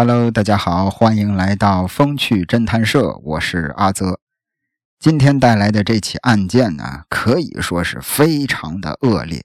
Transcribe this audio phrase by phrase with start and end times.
[0.00, 4.20] Hello，大家好，欢迎来到风趣侦探社，我是阿泽。
[5.00, 9.42] 今天带来的这起案件呢，可以说是非常的恶劣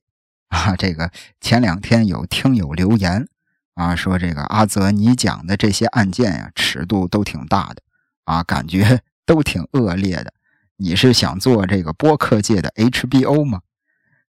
[0.49, 0.75] 啊。
[0.75, 1.09] 这个
[1.41, 3.27] 前两天有听友留言
[3.73, 7.81] 啊，说这个阿泽你讲的这些案件呀，尺度都挺大的
[8.25, 10.35] 啊，感觉都挺恶劣的。
[10.77, 13.61] 你是想做这个播客界的 HBO 吗？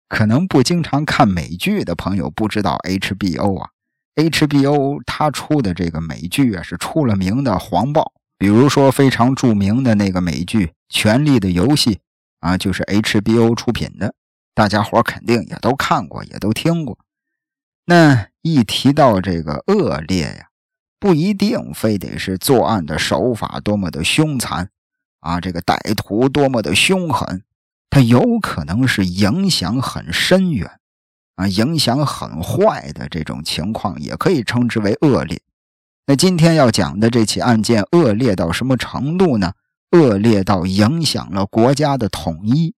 [0.07, 3.69] 可能不经常看美剧的朋友不知道 HBO 啊。
[4.15, 8.13] HBO 它出的这个美剧啊，是出了名的黄暴。
[8.37, 11.95] 比如说非常著名的那个美剧《权力的游戏》
[12.41, 14.13] 啊，就是 HBO 出品的，
[14.53, 16.97] 大家伙肯定也都看过，也都听过。
[17.85, 20.47] 那一提到这个恶劣呀，
[20.99, 24.69] 不一定非得是作案的手法多么的凶残
[25.21, 27.43] 啊，这个歹徒多么的凶狠，
[27.89, 30.79] 它有可能是影响很深远。
[31.35, 35.41] 啊，影响很坏的这种情况也可以称之为恶劣。
[36.07, 39.53] 那今天要讲的这起案件恶劣到什么程度呢？
[39.91, 42.73] 恶劣到影响了国家的统一。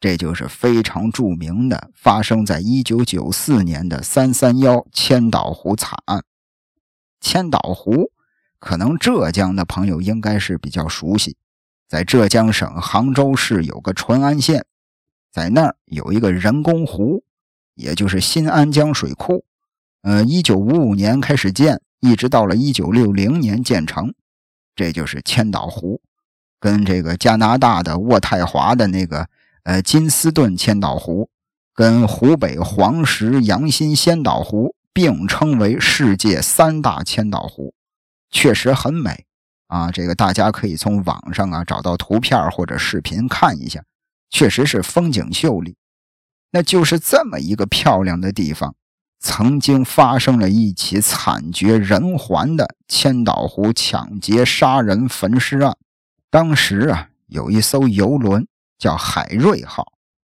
[0.00, 6.24] 这就是非常著名的，发生在一九九四年的“三三幺”千岛湖惨案。
[7.20, 8.10] 千岛湖，
[8.58, 11.36] 可能浙江的朋友应该是比较熟悉，
[11.86, 14.64] 在浙江省杭州市有个淳安县，
[15.30, 17.24] 在那儿有一个人工湖。
[17.80, 19.44] 也就是新安江水库，
[20.02, 24.14] 呃，一九五五年开始建，一直到了一九六零年建成，
[24.76, 26.00] 这就是千岛湖，
[26.60, 29.26] 跟这个加拿大的渥太华的那个
[29.64, 31.28] 呃金斯顿千岛湖，
[31.74, 37.74] 跟湖北黄石阳新仙岛湖并称为世界三大千岛湖，
[38.30, 39.24] 确实很美
[39.68, 39.90] 啊！
[39.90, 43.82] 这个大家可以从网上啊找到图片或者视频看一下，
[44.30, 45.76] 确实是风景秀丽。
[46.52, 48.74] 那就是这么一个漂亮的地方，
[49.20, 55.76] 曾经发生了一起惨绝人寰的千岛湖抢劫杀人焚尸案。
[56.30, 58.46] 当时啊，有一艘游轮
[58.78, 59.92] 叫海瑞号，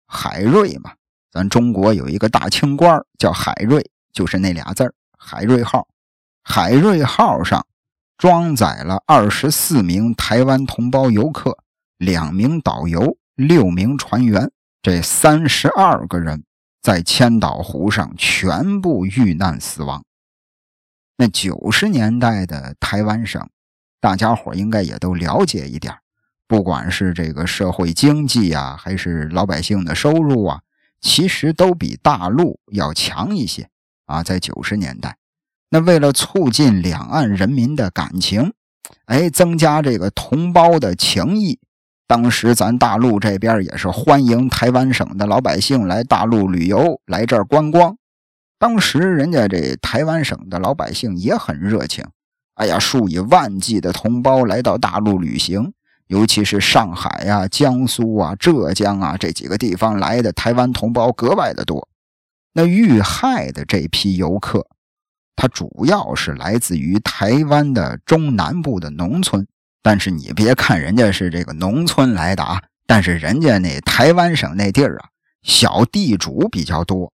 [0.05, 0.91] 海瑞嘛，
[1.31, 5.87] 咱中国有一个大清官叫海瑞，就是那俩字海瑞号。
[6.43, 7.65] 海瑞号上
[8.17, 11.57] 装载了二十四名台湾同胞游客，
[11.97, 14.51] 两名导游，六名船员。
[14.83, 16.43] 这三十二个人
[16.81, 20.03] 在千岛湖上全部遇难死亡。
[21.15, 23.47] 那九十年代的台湾省，
[24.01, 25.95] 大家伙应该也都了解一点
[26.49, 30.59] 不管是这个社会经济啊，还是老百姓的收入啊，
[30.99, 33.69] 其实都比大陆要强一些
[34.05, 34.21] 啊。
[34.21, 35.15] 在九十年代，
[35.69, 38.51] 那为了促进两岸人民的感情，
[39.05, 41.57] 哎，增加这个同胞的情谊。
[42.05, 47.97] 当时咱大陆这边也是欢迎台湾省的老百姓来大陆旅游，来这儿观光。
[48.59, 52.05] 当时人家这台湾省的老百姓也很热情，
[52.55, 55.73] 哎呀，数以万计的同胞来到大陆旅行，
[56.07, 61.87] 尤其是上海呀、江苏啊、浙江啊这几个地方来的台湾同胞格外的多。
[62.53, 64.67] 那遇害的这批游客，
[65.35, 69.47] 他主要是来自于台湾的中南部的农村。
[69.83, 75.09] 但是你别看人家是这个农村来的啊，但是人家那台湾省那地儿啊，
[75.43, 77.11] 小地主比较多，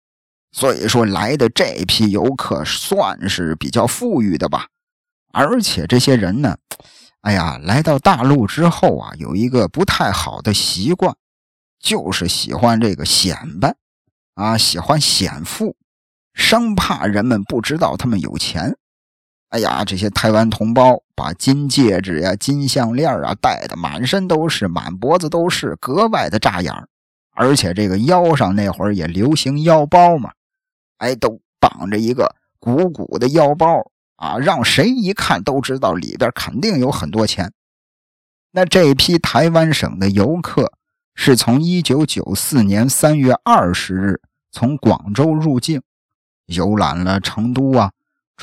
[0.54, 4.68] 所以说来的这批游客算是比较富裕的吧。
[5.34, 6.58] 而且这些人呢，
[7.22, 11.16] 哎呀，来到大陆之后啊，有一个不太好的习惯，
[11.82, 13.76] 就是喜欢这个显摆
[14.36, 15.76] 啊，喜欢显富，
[16.34, 18.78] 生怕人们不知道他们有钱。
[19.54, 26.74] 哎呀，这些台湾同胞把金戒指呀、金项链啊戴的满身都是、满脖子都是，格外的扎眼
[27.36, 30.32] 而且这个腰上那会儿也流行腰包嘛，
[30.98, 37.54] 哎，都绑着一个鼓鼓的腰包啊，让谁一看都知道里边肯定有很多钱。
[38.54, 40.74] 那这批台湾省的游客
[41.14, 44.22] 是从1994年3月20日
[44.52, 45.84] 从广州入境，
[46.48, 47.92] 游览了成都啊。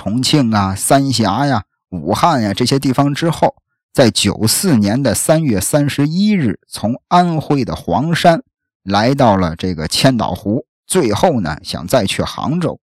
[0.00, 3.54] 重庆啊、三峡呀、武汉呀这些地方之后，
[3.92, 8.42] 在九四年的三月三十一日，从安徽的黄山
[8.82, 12.80] 来到了这个千岛湖，最后呢想再去杭州，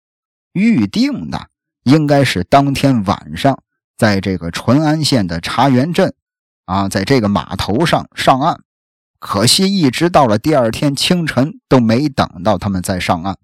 [0.52, 1.46] 预定的
[1.84, 3.62] 应该是当天晚上
[3.96, 6.12] 在这个淳安县的茶园镇
[6.66, 8.60] 啊，在这个码头上上岸，
[9.18, 13.38] 可惜一直到了第二天清晨都没等到他们再上岸。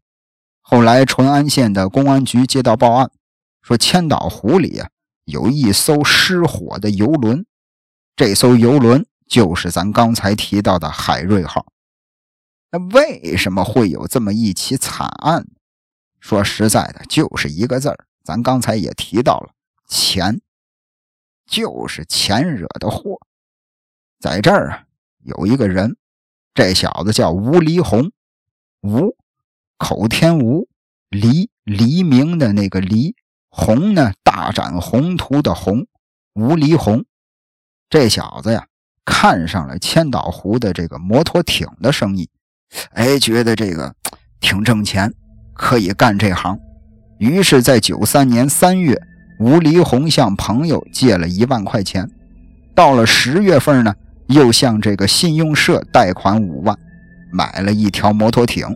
[0.60, 3.10] 后来淳安县的公安局接到报案。
[3.62, 4.90] 说千岛湖里啊
[5.24, 7.46] 有一艘失火的游轮，
[8.16, 11.66] 这艘游轮就是咱刚才提到的海瑞号。
[12.70, 15.46] 那为什么会有这么一起惨案？
[16.18, 19.52] 说实在的，就是一个字儿，咱刚才也提到了，
[19.88, 20.40] 钱，
[21.46, 23.20] 就是钱惹的祸。
[24.18, 24.84] 在这儿啊，
[25.24, 25.96] 有一个人，
[26.54, 28.12] 这小子叫吴黎红，
[28.82, 29.16] 吴，
[29.76, 30.68] 口天吴，
[31.08, 33.16] 黎黎明的那个黎，
[33.54, 35.86] 红呢，大展宏图的宏，
[36.34, 37.04] 吴黎红，
[37.90, 38.64] 这小子呀，
[39.04, 42.30] 看上了千岛湖的这个摩托艇的生意，
[42.94, 43.94] 哎，觉得这个
[44.40, 45.12] 挺挣钱，
[45.52, 46.58] 可以干这行。
[47.18, 48.98] 于是，在九三年三月，
[49.38, 52.10] 吴黎红向朋友借了一万块钱。
[52.74, 53.94] 到了十月份呢，
[54.28, 56.76] 又向这个信用社贷款五万，
[57.30, 58.66] 买了一条摩托艇。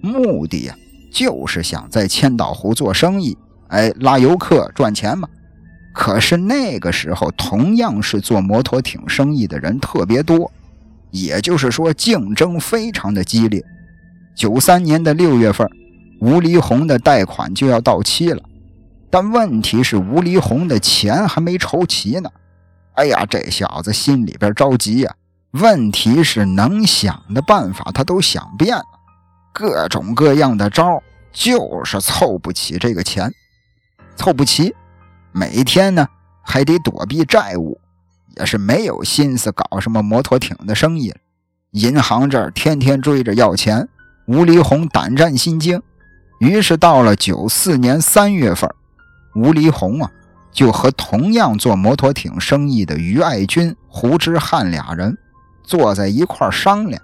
[0.00, 0.76] 目的呀，
[1.12, 3.36] 就是想在千岛湖做生意，
[3.70, 5.28] 哎，拉游客赚钱嘛。
[5.92, 10.50] 可是那个时候，同样是做摩托艇生意的人特别多，
[11.10, 13.64] 也就是说，竞争非常的激烈。
[14.36, 15.68] 九三年的六月份。
[16.22, 18.42] 吴黎红的贷款就要到期了，
[19.08, 22.28] 但问题是吴黎红的钱还没筹齐呢。
[22.92, 25.10] 哎呀，这小子心里边着急呀。
[25.52, 28.84] 问题是能想的办法他都想遍了，
[29.54, 31.02] 各种各样的招，
[31.32, 33.32] 就是凑不起这个钱，
[34.20, 34.74] 凑不齐。
[35.32, 36.06] 每天呢
[36.42, 37.80] 还得躲避债务，
[38.36, 41.14] 也是没有心思搞什么摩托艇的生意。
[41.70, 43.88] 银行这儿天天追着要钱，
[44.26, 45.80] 吴黎红胆战心惊。
[46.38, 48.68] 于是到了九四年三月份，
[49.34, 50.10] 吴黎红啊，
[50.52, 55.16] 就和同样做摩托艇生意的于爱军、胡之汉俩人
[55.62, 57.00] 坐在一块商量，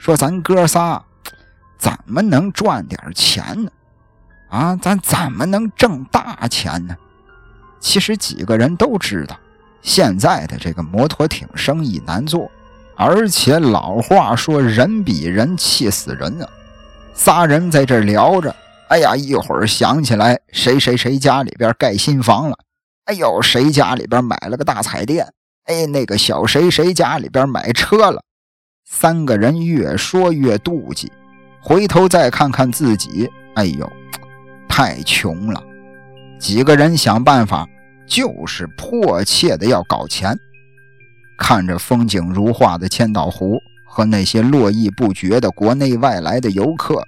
[0.00, 1.00] 说：“咱哥仨
[1.78, 3.70] 怎么能赚点钱呢？
[4.50, 6.94] 啊，咱怎么能挣大钱呢？”
[7.80, 9.34] 其实几个人都知道，
[9.80, 12.50] 现在的这个摩托艇生意难做，
[12.94, 16.48] 而且老话说“人比人气死人”啊。
[17.14, 18.54] 仨人在这聊着，
[18.88, 22.58] 哎呀，一会儿想起来谁谁谁家里边盖新房了，
[23.06, 25.26] 哎呦，谁家里边买了个大彩电，
[25.64, 28.22] 哎，那个小谁谁家里边买车了。
[28.86, 31.12] 三个人越说越妒忌，
[31.60, 33.90] 回头再看看自己，哎呦，
[34.70, 35.62] 太穷了。
[36.38, 37.68] 几个人想办法，
[38.06, 40.38] 就是迫切的要搞钱。
[41.36, 43.60] 看着风景如画的千岛湖。
[43.92, 47.04] 和那些络绎不绝的国内外来的游客，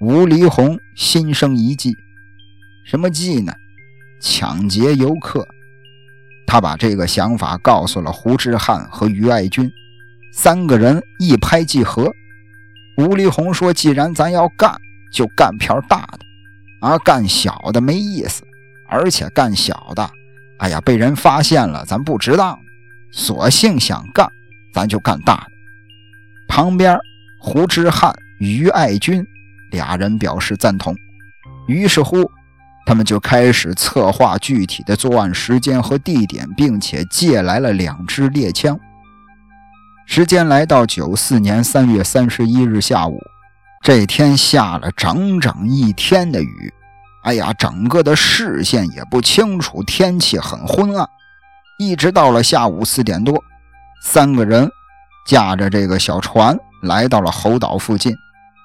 [0.00, 1.92] 吴黎红心生一计，
[2.86, 3.52] 什么计呢？
[4.20, 5.44] 抢劫游客。
[6.46, 9.68] 他把这个想法告诉了胡志汉和于爱军，
[10.32, 12.08] 三个人一拍即合。
[12.96, 14.72] 吴黎红说：“既然咱要干，
[15.12, 16.20] 就干片大的，
[16.80, 18.42] 啊，干小的没意思，
[18.88, 20.10] 而且干小的，
[20.58, 22.58] 哎呀，被人发现了，咱不值当。
[23.12, 24.28] 索性想干，
[24.72, 25.46] 咱就干大的。”
[26.48, 26.98] 旁边，
[27.38, 29.24] 胡之汉、于爱军
[29.70, 30.96] 俩人表示赞同。
[31.68, 32.28] 于是乎，
[32.86, 38.78] 他们就开始策划具体的作案时间和地点，并且借来了两支猎枪。
[40.06, 43.20] 时间来到九四年三月三十一日下午，
[43.82, 46.72] 这天下了整整一天的雨。
[47.22, 51.08] 哎呀，整个的视线也不清楚，天气很昏暗。
[51.78, 53.42] 一直到了下午四点多，
[54.02, 54.70] 三个人。
[55.26, 58.14] 驾着这个小船来到了猴岛附近，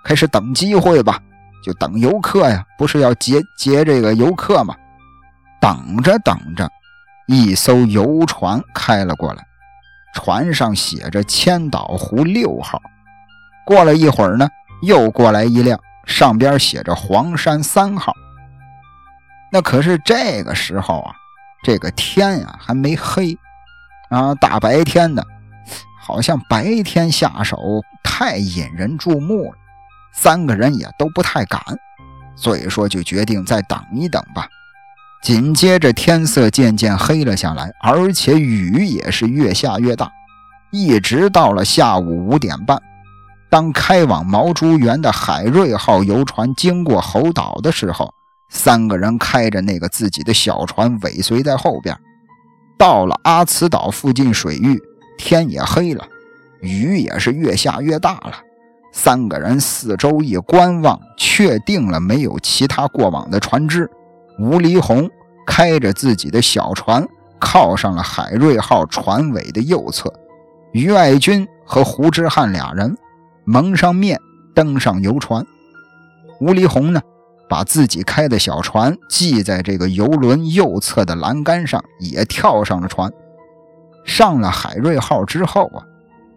[0.03, 1.19] 开始等机会吧，
[1.63, 4.75] 就等游客呀，不是要劫劫这个游客吗？
[5.61, 6.67] 等着等着，
[7.27, 9.45] 一艘游船开了过来，
[10.13, 12.81] 船上写着千岛湖六号。
[13.65, 14.47] 过了一会儿呢，
[14.81, 18.13] 又过来一辆，上边写着黄山三号。
[19.51, 21.15] 那可是这个时候啊，
[21.63, 23.37] 这个天啊还没黑
[24.09, 25.25] 啊，大白天的。
[26.01, 27.57] 好像白天下手
[28.03, 29.57] 太引人注目了，
[30.13, 31.59] 三个人也都不太敢，
[32.35, 34.47] 所以说就决定再等一等吧。
[35.23, 40.11] 紧接着天色渐渐黑了下来，而且雨也是越下越大，
[40.69, 42.79] 一直到了下午五点半，
[43.55, 48.13] 当开往毛竹园的海瑞号游船经过猴岛的时候，
[48.49, 51.97] 三个人开着那个自己的小船尾随在后边，
[52.77, 54.77] 到了阿慈岛附近水域。
[55.17, 56.05] 天也黑了，
[56.59, 58.33] 雨也是越下越大了。
[58.91, 63.89] 三个人四周一观望，确定了没有其他过往的船只。
[64.37, 65.09] 吴黎红
[65.47, 67.07] 开着自己的小船，
[67.39, 70.13] 靠上了海瑞号船尾的右侧。
[70.73, 72.93] 于爱军和胡之汉俩人
[73.45, 74.19] 蒙上面，
[74.53, 75.45] 登上游船。
[76.39, 77.01] 吴黎红呢，
[77.47, 83.11] 把自己开的小船系在这个游轮右侧的栏杆上，也跳上了船。
[84.03, 85.85] 上了海瑞号之后啊，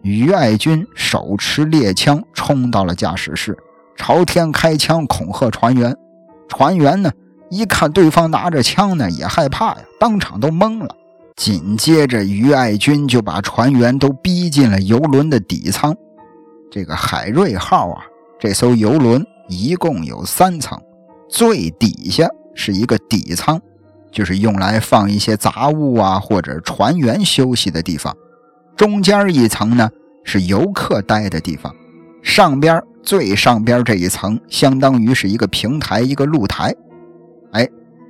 [0.02, 3.56] 于爱军手持猎枪冲到了驾驶室，
[3.96, 5.96] 朝天开枪恐吓船员。
[6.48, 7.10] 船员呢
[7.50, 10.94] 一看对方拿着枪呢，也害怕呀，当场都懵了。
[11.36, 15.96] 紧接着，于爱军就把船员都逼进了游轮的底舱。
[16.70, 18.04] 这个海瑞号啊，
[18.38, 20.78] 这艘游轮一共有三层，
[21.28, 23.60] 最底下是一个底舱，
[24.12, 28.14] 就是用来放一些杂物啊或者船员休息的地方。
[28.76, 29.90] 中间一层呢
[30.25, 31.75] 是游客待的地方，
[32.22, 36.75] 上边最上边这一层相当于是一个平台，一个露台。
[37.52, 37.66] 哎，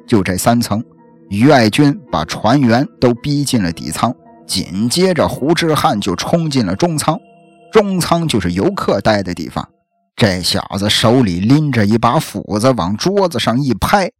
[0.06, 0.82] 就这三层，
[1.30, 4.12] 于爱军把船员都逼进了底舱，
[4.46, 7.16] 紧接着胡志汉就冲进了中舱。
[7.70, 9.68] 中舱就是游客待的地方，
[10.16, 14.10] 这小子手里拎着一把斧子，往桌子上一拍，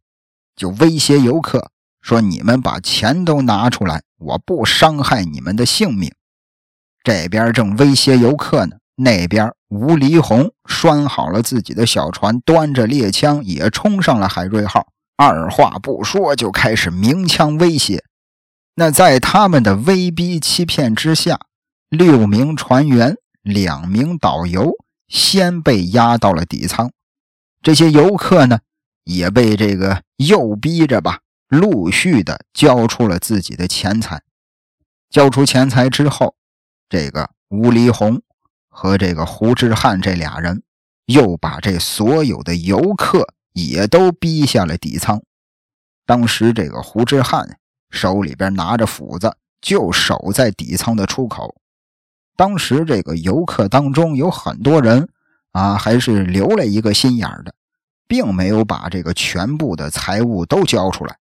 [0.55, 6.11] 就威胁游客说：“你们把钱都拿出来，我不伤害你们的性命。”
[7.03, 14.87] 这边正威胁游客呢，那边吴黎红拴好了自己的小船，端着猎枪也冲上了海瑞号，
[15.17, 18.03] 二话不说就开始鸣枪威胁。
[18.75, 21.39] 那在他们的威逼欺骗之下，
[21.89, 23.17] 六名船员。
[23.41, 24.71] 两名导游
[25.07, 26.91] 先被押到了底舱，
[27.61, 28.59] 这些游客呢
[29.03, 34.21] 也被这个诱逼着吧，陆续的交出了自己的钱财。
[35.09, 36.35] 交出钱财之后，
[36.87, 38.21] 这个吴黎红
[38.69, 40.61] 和这个胡志汉这俩人
[41.05, 45.21] 又把这所有的游客也都逼下了底舱。
[46.05, 47.57] 当时这个胡志汉
[47.89, 51.55] 手里边拿着斧子，就守在底舱的出口。
[52.39, 55.09] 当时这个游客当中有很多人
[55.51, 57.53] 啊，还是留了一个心眼的，
[58.07, 61.17] 并没有把这个全部的财物都交出来。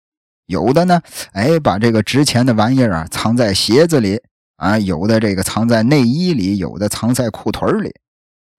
[0.47, 1.03] 有的呢，
[1.33, 4.23] 哎，把这个值钱的玩意儿啊藏在鞋子里
[4.57, 7.95] 啊，有的这个藏在内衣里，有的藏在裤腿里。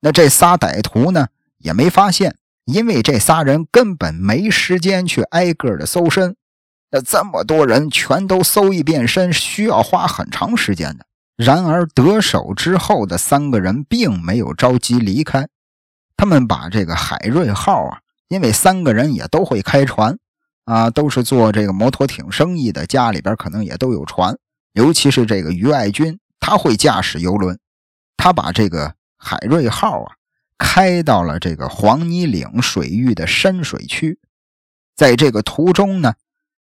[0.01, 6.35] 那这仨歹徒呢，也没发现，因为这仨人根本没时间去挨个的搜身。
[6.91, 11.07] 那这么多人全都搜一遍身，需要花很长时间的。
[11.35, 15.47] 然而得手之后的三个人并没有着急离开，
[16.15, 20.17] 他们把这个海瑞号啊，因为三个人也都会开船
[20.65, 24.37] 啊，都是做这个摩托艇生意的，家里边可能也都有船。
[24.73, 27.59] 尤其是这个于爱军，他会驾驶游轮，
[28.15, 30.15] 他把这个海瑞号啊
[30.57, 34.19] 开到了这个黄泥岭水域的深水区。
[34.95, 36.13] 在这个途中呢，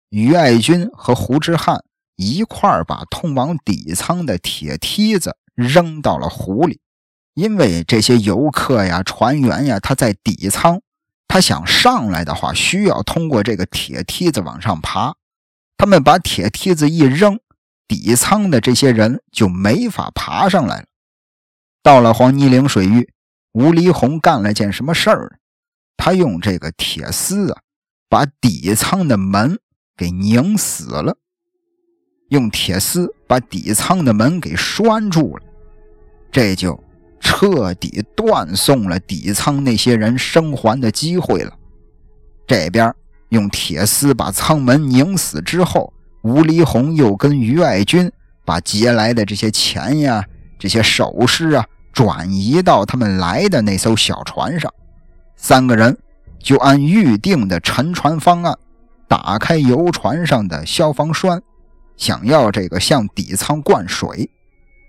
[0.10, 1.86] 于爱军和胡之汉。
[2.18, 6.80] 一块把通往底舱的铁梯子扔到了湖里，
[7.36, 10.82] 因为这些游客呀、船员呀，他在底舱，
[11.28, 15.16] 他想上来的话，需要通过这个铁梯子往上爬。
[15.78, 17.40] 他们把铁梯子一扔，
[17.88, 20.86] 底舱的这些人就没法爬上来了。
[21.84, 23.14] 到了黄泥岭水域，
[23.54, 25.40] 吴黎红干了件什么事儿？
[25.96, 27.62] 他用这个铁丝啊，
[28.10, 29.60] 把底舱的门
[29.96, 31.18] 给拧死了。
[32.29, 35.43] 用铁丝把底舱的门给拴住了，
[36.31, 36.77] 这就
[37.19, 41.53] 彻底断送了底舱那些人生还的机会了。
[42.46, 42.93] 这边
[43.29, 48.12] 用铁丝把舱门拧死之后，吴黎红又跟于爱军
[48.43, 50.25] 把劫来的这些钱呀、
[50.60, 54.74] 这些首饰啊转移到他们来的那艘小船上。
[55.36, 55.98] 三个人
[56.39, 58.57] 就按预定的沉船方案，
[59.07, 61.41] 打开游船上的消防栓。
[61.98, 64.30] 想要这个向底舱灌水，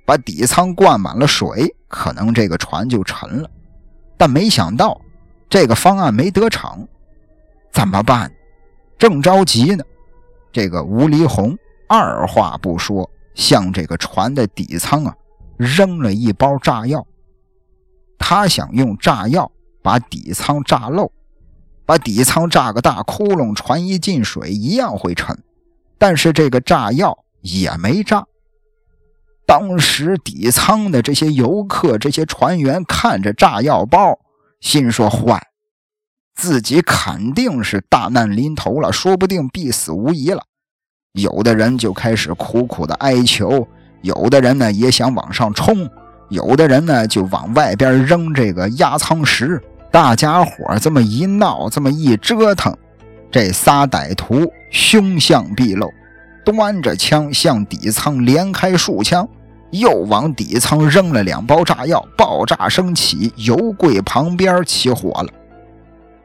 [0.06, 3.50] 把底舱灌满了水，可能这个船就沉了。
[4.16, 5.00] 但没想到
[5.48, 6.86] 这个方案没得逞，
[7.72, 8.30] 怎么办？
[8.98, 9.84] 正着急呢，
[10.52, 11.56] 这个吴黎红
[11.88, 15.14] 二话不说，向这个船的底舱啊
[15.56, 17.06] 扔了一包炸药。
[18.18, 19.50] 他想用炸药
[19.80, 21.10] 把底舱炸漏，
[21.86, 25.38] 把底舱炸个大窟窿，船一进水一样会沉。
[25.98, 28.24] 但是这个炸药也没炸。
[29.46, 34.18] 当时底舱的这些游客、这些船员看着炸药包，
[34.60, 35.42] 心说：“坏，
[36.34, 40.42] 自己肯定是大难临头了，说不定必死无疑了。”
[41.14, 43.66] 有的人就开始苦苦的哀求，
[44.02, 45.88] 有的人呢也想往上冲，
[46.28, 49.60] 有的人呢就往外边扔这个压舱石。
[49.90, 52.76] 大家伙这么一闹，这么一折腾。
[53.30, 55.92] 这仨歹徒凶相毕露，
[56.44, 59.28] 端着枪向底舱连开数枪，
[59.70, 65.28] 又往底舱扔了两包炸药，爆炸声起，油柜旁边起火了。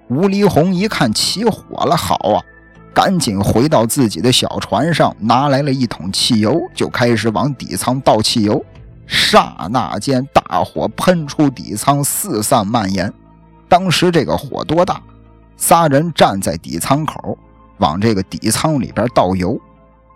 [0.08, 2.40] 吴黎红一看起火了，好啊，
[2.94, 8.64] 赶紧回到自己的小船上，拿来了一桶汽油，就开始往底舱倒汽油。
[9.06, 13.12] 刹那间，大火喷出底舱，四散蔓延。
[13.68, 15.02] 当时这个火多大？
[15.58, 17.38] 仨人站在底舱口，
[17.78, 19.60] 往这个底舱里边倒油。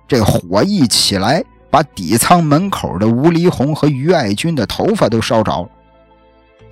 [0.08, 5.70] 这火一起来，把底舱门口的吴黎红和于爱军的头发都烧着了。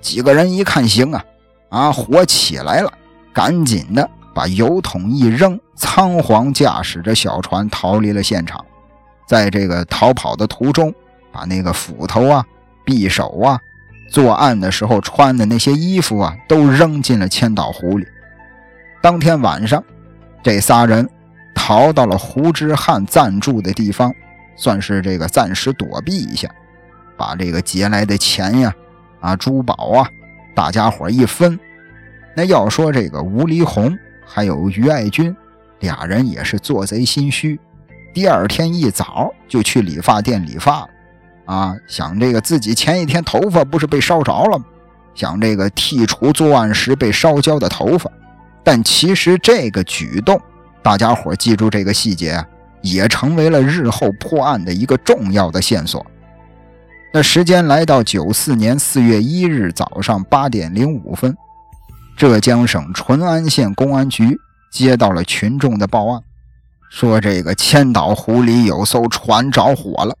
[0.00, 1.24] 几个人一看行啊，
[1.68, 2.92] 啊，火起来了，
[3.32, 8.64] 赶紧的把油桶一扔，仓皇驾驶着小船逃离了现场。
[9.26, 10.94] 在这个逃跑的途中，
[11.32, 12.44] 把那个斧头啊、
[12.84, 13.58] 匕首啊、
[14.10, 18.06] 作案的时候穿的那些衣服啊，都扔进了千岛湖里。
[19.06, 19.80] 当天晚上，
[20.42, 21.08] 这仨人
[21.54, 24.12] 逃到了胡之汉暂住的地方，
[24.56, 26.48] 算是这个暂时躲避一下，
[27.16, 28.74] 把这个劫来的钱呀、
[29.20, 30.10] 啊珠宝啊，
[30.56, 31.56] 大家伙一分。
[32.34, 33.96] 那要说这个吴黎红
[34.26, 35.32] 还有于爱军，
[35.78, 37.60] 俩人也是做贼心虚。
[38.12, 40.88] 第二天一早就去理发店理发了，
[41.44, 44.64] 啊，想这个自己前一天头发不是被烧着了吗？
[45.14, 48.10] 想这个剔除作案时被烧焦的头发，
[48.66, 50.42] 但其实这个举动，
[50.82, 52.44] 大家伙记住这个细节，
[52.82, 56.04] 也成为了日后破案的一个重要的线索。
[57.14, 61.36] 那时间来到九四年四月一日早上八点零五分，
[62.16, 64.36] 浙江省淳安县公安局
[64.72, 66.20] 接到了群众的报案。
[66.90, 70.16] 说这个千岛湖里有艘船着火了，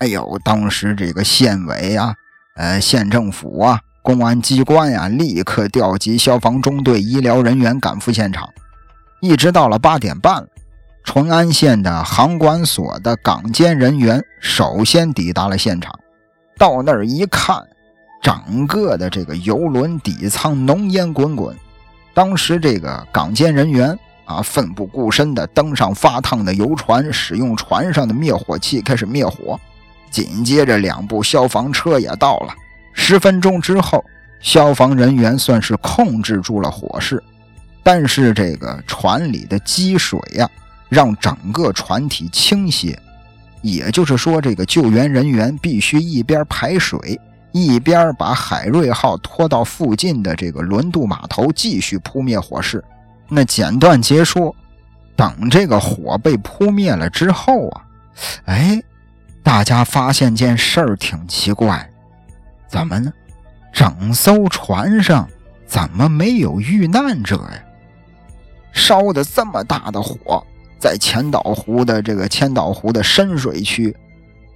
[0.00, 2.14] 哎呦，当时这个县委啊、
[2.56, 8.48] 呃县政府啊、公安机关呀，立刻调集消防中队、医疗人员赶赴现场。
[9.20, 10.46] 一直到了八点半，
[11.04, 15.92] 淳安县的航管所的港监人员首先抵达了现场。
[16.56, 17.62] 到那儿一看，
[18.22, 21.56] 整个的这个游轮底舱浓烟滚滚。
[22.14, 23.98] 当时这个港监人员。
[24.28, 24.42] 啊！
[24.42, 29.58] 奋不顾身地登上发烫的游船，使用船上的灭火器开始灭火。
[30.10, 32.52] 紧接着，两部消防车也到了。
[33.00, 34.04] 十分钟之后，
[34.40, 37.22] 消防人员算是控制住了火势。
[37.80, 40.50] 但是，这个船里的积水呀，
[40.88, 42.98] 让整个船体倾斜。
[43.62, 47.18] 也就是说，这个救援人员必须一边排水，
[47.52, 52.84] 一边把海瑞号拖到附近的这个轮渡码头，继续扑灭火势。
[53.28, 54.54] 那简短结说，
[55.16, 57.84] 等这个火被扑灭了之后啊，
[58.46, 58.82] 哎，
[59.42, 61.88] 大家发现件事儿挺奇怪，
[62.68, 63.12] 怎么呢？
[63.72, 65.28] 整艘船上
[65.66, 67.64] 怎么没有遇难者呀？
[68.72, 70.46] 烧的这么大的火，
[70.78, 73.96] 在千岛湖的这个千岛湖的深水区，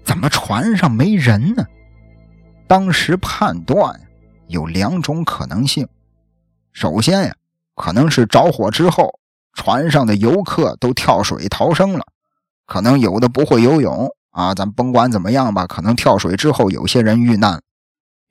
[0.05, 1.65] 怎么船上没人呢？
[2.67, 4.01] 当时判断
[4.47, 5.89] 有两种可能性，
[6.73, 7.35] 首先呀。
[7.75, 9.19] 可能是着火之后，
[9.55, 12.05] 船上的游客都跳水逃生了。
[12.67, 15.67] 可能有的不会游泳啊，咱甭管怎么样吧。
[15.67, 17.61] 可能跳水之后，有些人遇难。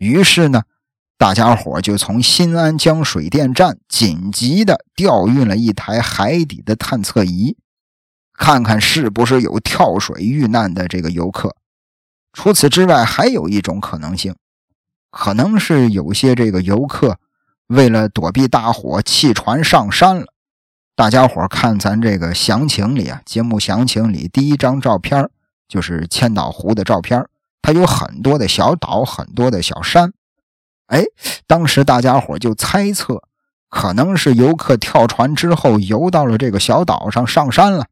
[0.01, 0.63] 于是呢，
[1.15, 7.55] 大家伙就从新安江水电站紧急的调运了一台海底的探测仪，
[8.33, 11.55] 看看是不是有跳水遇难的这个游客。
[12.33, 14.35] 除此之外，还有一种可能性，
[15.11, 17.19] 可能是有些这个游客。
[17.67, 20.33] 为了躲避大火，弃船上山了。
[20.95, 25.29] 大家伙看咱这个详情里啊，节目详情里第一张照片
[25.67, 27.23] 就是千岛湖的照片，
[27.61, 30.13] 它有很多的小岛，很多的小山。
[30.87, 31.03] 哎，
[31.47, 33.23] 当时大家伙就猜测，
[33.69, 37.85] 可能是游客跳船之后游到了这个小岛上上山了，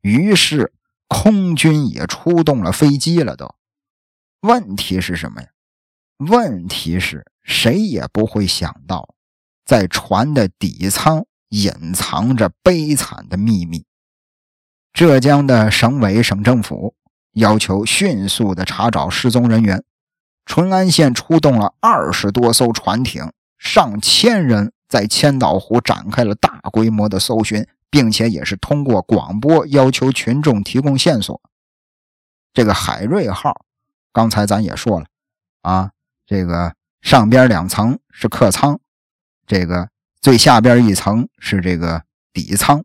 [0.00, 0.72] 于是
[1.06, 3.36] 空军也出动了飞机了。
[3.36, 3.54] 都，
[4.40, 5.48] 问题是什么呀？
[6.18, 9.14] 问题是谁也不会想到。
[9.64, 13.84] 在船的底舱隐藏着悲惨的秘密。
[14.92, 16.96] 浙江的省委省政府
[17.32, 19.82] 要求迅速的查找失踪人员，
[20.44, 31.40] 淳安县出动了二十多艘船艇，上千人在千岛湖展开了大规模的搜寻，并且也是通过广播要求群众提供线索。
[32.52, 33.64] 这个海瑞号，
[34.12, 35.06] 刚才咱也说了
[35.62, 35.92] 啊，
[36.26, 38.80] 这个上边两层是客舱。
[39.46, 39.88] 这个
[40.20, 42.84] 最下边一层是这个底舱，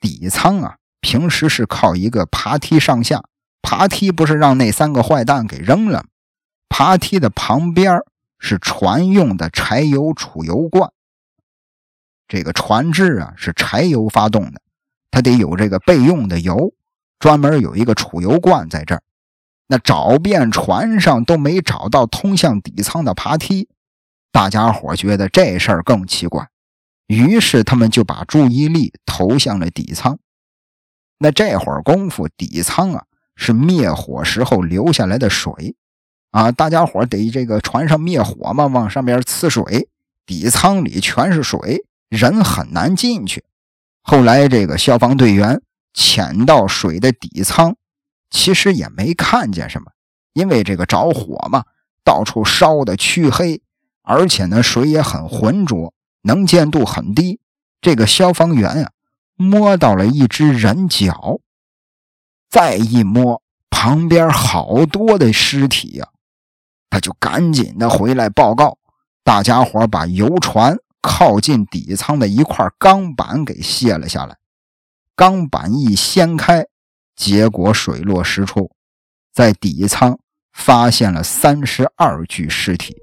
[0.00, 3.22] 底舱啊，平时是靠一个爬梯上下，
[3.62, 6.04] 爬梯不是让那三个坏蛋给扔了？
[6.68, 8.00] 爬梯的旁边
[8.38, 10.92] 是船用的柴油储油罐。
[12.28, 14.60] 这个船只啊是柴油发动的，
[15.10, 16.74] 它得有这个备用的油，
[17.18, 19.02] 专门有一个储油罐在这儿。
[19.66, 23.68] 那找遍船上都没找到通向底舱的爬梯。
[24.30, 26.48] 大家伙觉得这事儿更奇怪，
[27.06, 30.18] 于是他们就把注意力投向了底舱。
[31.18, 33.04] 那这会儿功夫，底舱啊
[33.40, 35.76] 是灭火时候留下来的水
[36.32, 39.88] 啊，大家伙得这个船上灭火嘛，往上面呲水，
[40.26, 43.44] 底舱里全是水，人很难进去。
[44.02, 45.62] 后来这个消防队员
[45.94, 47.76] 潜到水的底舱，
[48.28, 49.92] 其实也没看见什么，
[50.32, 51.64] 因为这个着火嘛，
[52.04, 53.62] 到处烧的黢黑，
[54.02, 57.38] 而且呢水也很浑浊，能见度很低。
[57.80, 58.90] 这个消防员呀，
[59.36, 61.38] 摸到了一只人脚，
[62.50, 66.08] 再一摸，旁边好多的尸体呀，
[66.88, 68.78] 他就赶紧的回来报告。
[69.22, 74.36] 大家伙把游船靠近底舱的一块钢板给卸了下来，
[75.14, 76.66] 钢板一掀开，
[77.14, 78.70] 结果水落石出，
[79.34, 80.18] 在底舱
[80.52, 82.96] 发现了三十二具尸体。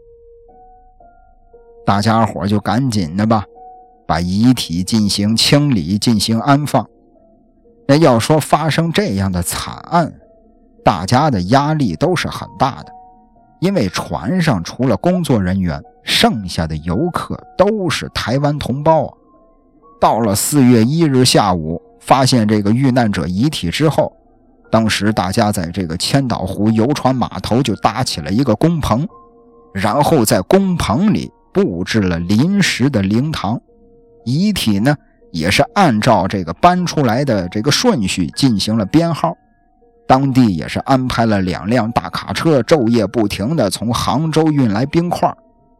[1.85, 3.45] 大家伙就赶紧的吧，
[4.07, 6.89] 把遗体进行清理、进行安放。
[7.87, 10.13] 那要说发生这样的惨案，
[10.83, 12.91] 大家的压力都是很大的，
[13.59, 15.81] 因为船上除了工作人员。
[16.07, 19.13] 剩下的游客都是台湾同胞啊！
[19.99, 24.15] 到了四月一日下午，发现这个遇难者遗体之后，
[24.69, 29.07] 当时大家在这个千岛湖游船码头就搭起了一个工棚，
[29.73, 33.59] 然后在工棚里布置了临时的灵堂，
[34.25, 34.95] 遗体呢
[35.35, 39.35] 也是按照这个搬出来的这个顺序进行了编号。
[40.07, 45.29] 当地也是安排了两辆大卡车，昼夜不停的从杭州运来冰块。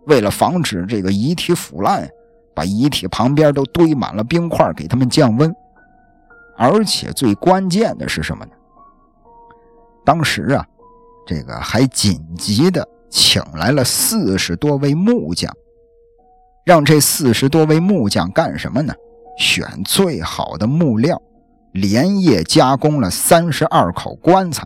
[0.08, 2.06] 为了防止这个遗体腐烂，
[2.54, 5.56] 把遗体旁边都堆满了冰块，给他们降温。
[6.58, 8.52] 而且最关键的是什么呢？
[10.04, 10.66] 当时啊，
[11.26, 15.50] 这个还紧急的请来了四十多位木匠，
[16.66, 18.94] 让这四十多位木匠干什么呢？
[19.38, 21.22] 选最好的木料，
[21.72, 24.66] 连夜加工了三十二口棺材，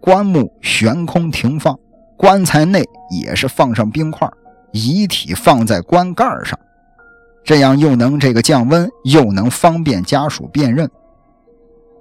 [0.00, 1.78] 棺木悬空停放。
[2.18, 4.26] 棺材内也是放上冰块，
[4.72, 6.58] 遗体放在棺盖上，
[7.44, 10.90] 这样又能这个降温，又能方便家属辨认。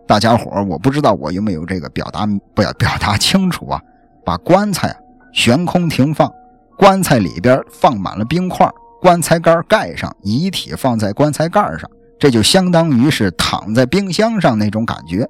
[0.07, 3.81] 大家伙我不知道我有没有这个表达，不要表达清楚啊！
[4.23, 4.95] 把棺材
[5.33, 6.31] 悬空停放，
[6.77, 8.65] 棺材里边放满了冰块，
[9.05, 11.87] 棺材盖盖上，遗体放在棺材盖上，
[12.17, 15.29] 这就相当于是躺在冰箱上那种感觉。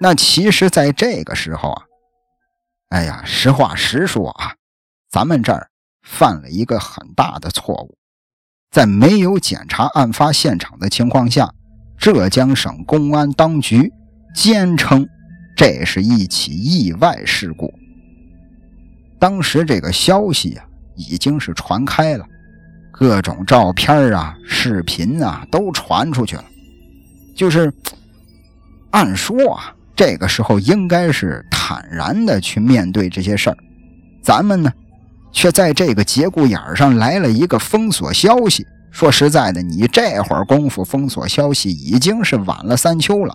[0.00, 1.82] 那其实，在这个时候啊。
[2.88, 4.54] 哎呀，实话实说啊，
[5.10, 5.68] 咱们这儿
[6.02, 7.98] 犯了一个很大的错误，
[8.70, 11.52] 在没有检查案发现场的情况下，
[11.98, 13.92] 浙江省公安当局
[14.34, 15.06] 坚称
[15.54, 17.70] 这是一起意外事故。
[19.20, 20.64] 当时这个消息啊
[20.94, 22.26] 已经是传开了，
[22.98, 26.44] 各种照片啊、视频啊都传出去了，
[27.34, 27.72] 就是
[28.90, 29.72] 按说啊。
[29.94, 33.56] 这个时候应该是坦然的去面对这些事儿，
[34.22, 34.70] 咱们呢，
[35.32, 38.66] 却在这个节骨眼上来了一个封锁消息。
[38.90, 43.34] 说实在的，你这会儿功夫封锁消息已经是晚了三秋了。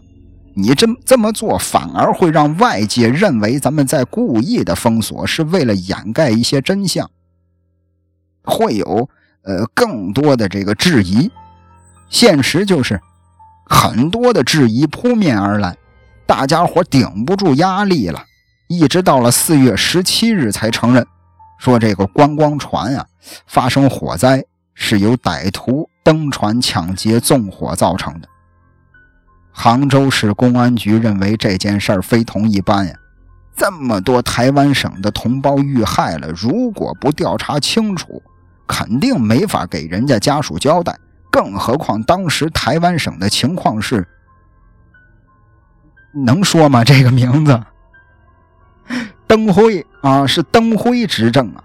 [0.53, 7.09] 你这这么做反而会让外界认为咱们在故意的封锁，是为了掩盖一些真相，
[8.43, 9.09] 会有
[9.43, 11.31] 呃更多的这个质疑。
[12.09, 12.99] 现实就是
[13.65, 15.75] 很多的质疑扑面而来。
[16.25, 18.23] 大家伙顶不住压力了，
[18.67, 21.05] 一直到了四月十七日才承认，
[21.57, 23.05] 说这个观光船啊
[23.47, 28.27] 发生火灾是由歹徒登船抢劫纵火造成的。
[29.51, 32.93] 杭州市公安局认为这件事儿非同一般呀，
[33.57, 38.23] 这么多台湾省的同胞遇害了，如果不调查清楚，
[38.71, 40.97] 肯定没法给人家家属交代。
[41.29, 44.07] 更何况当时台湾省的情况是。
[46.13, 46.83] 能说吗？
[46.83, 47.63] 这个名字，
[49.27, 51.63] 灯辉啊，是灯辉执政啊，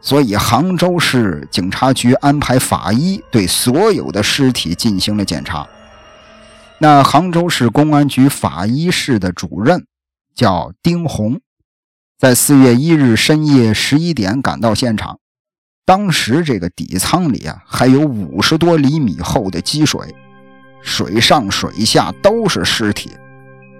[0.00, 5.66] 所以杭州市警察局安排法医对所有的尸体进行了检查。
[6.78, 9.84] 那杭州市公安局法医室的主任
[10.36, 11.40] 叫丁红，
[12.16, 15.18] 在四月一日深夜十一点赶到现场，
[15.86, 20.00] 当时这个底舱里啊还有五十多厘米厚的积水，
[20.82, 23.10] 水上水下都是尸体。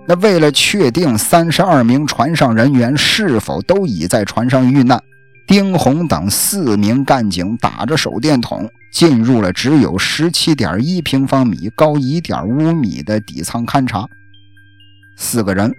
[0.06, 5.02] 那为了确定三十二名船上人员是否都已在船上遇难，
[5.46, 14.06] 丁红等四名干警打着手电筒进入了只有十七点一平方米、高一点五米的底舱勘察。
[15.16, 15.72] 四个人，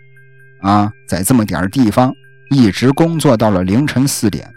[0.61, 2.11] 啊，在这么点地方
[2.49, 4.54] 一直工作到了凌晨四点。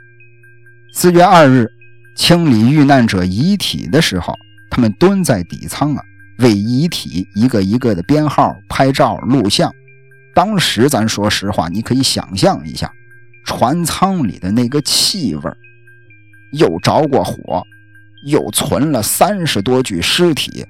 [0.92, 1.70] 四月二日
[2.16, 4.34] 清理遇难者遗体的时候，
[4.70, 6.02] 他们蹲在底舱啊。
[6.38, 9.72] 为遗体一个一个的编号、拍照、录像。
[10.36, 12.88] 当时咱说实话，你可以想象一下，
[13.44, 15.50] 船舱里的那个气味
[16.52, 17.60] 又着过火，
[18.24, 20.64] 又存了三十多具尸体，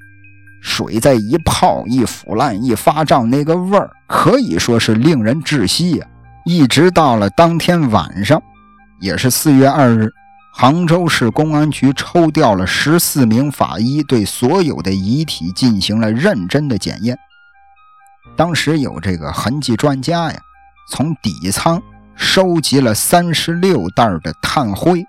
[0.63, 6.07] 水再一泡一腐烂一发胀，那个味儿可以说是令人窒息呀！
[6.47, 8.43] 一直到了当天晚上，
[9.01, 10.13] 也是四月二日，
[10.53, 17.17] 杭州市公安局抽调了十四名法医，对所有的遗体进行了认真的检验。
[18.37, 20.41] 当时有这个痕迹专家呀，
[20.91, 21.81] 从底舱
[22.17, 25.05] 收集了三十六袋的炭灰，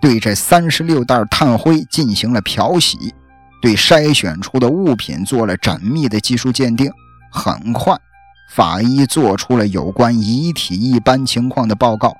[0.00, 3.14] 对这三十六袋炭灰进行了漂洗。
[3.62, 6.90] 对筛选出的物品做了缜密的技术鉴定，
[7.30, 7.94] 很快，
[8.54, 12.16] 法医做出了有关遗体一般情况的报告。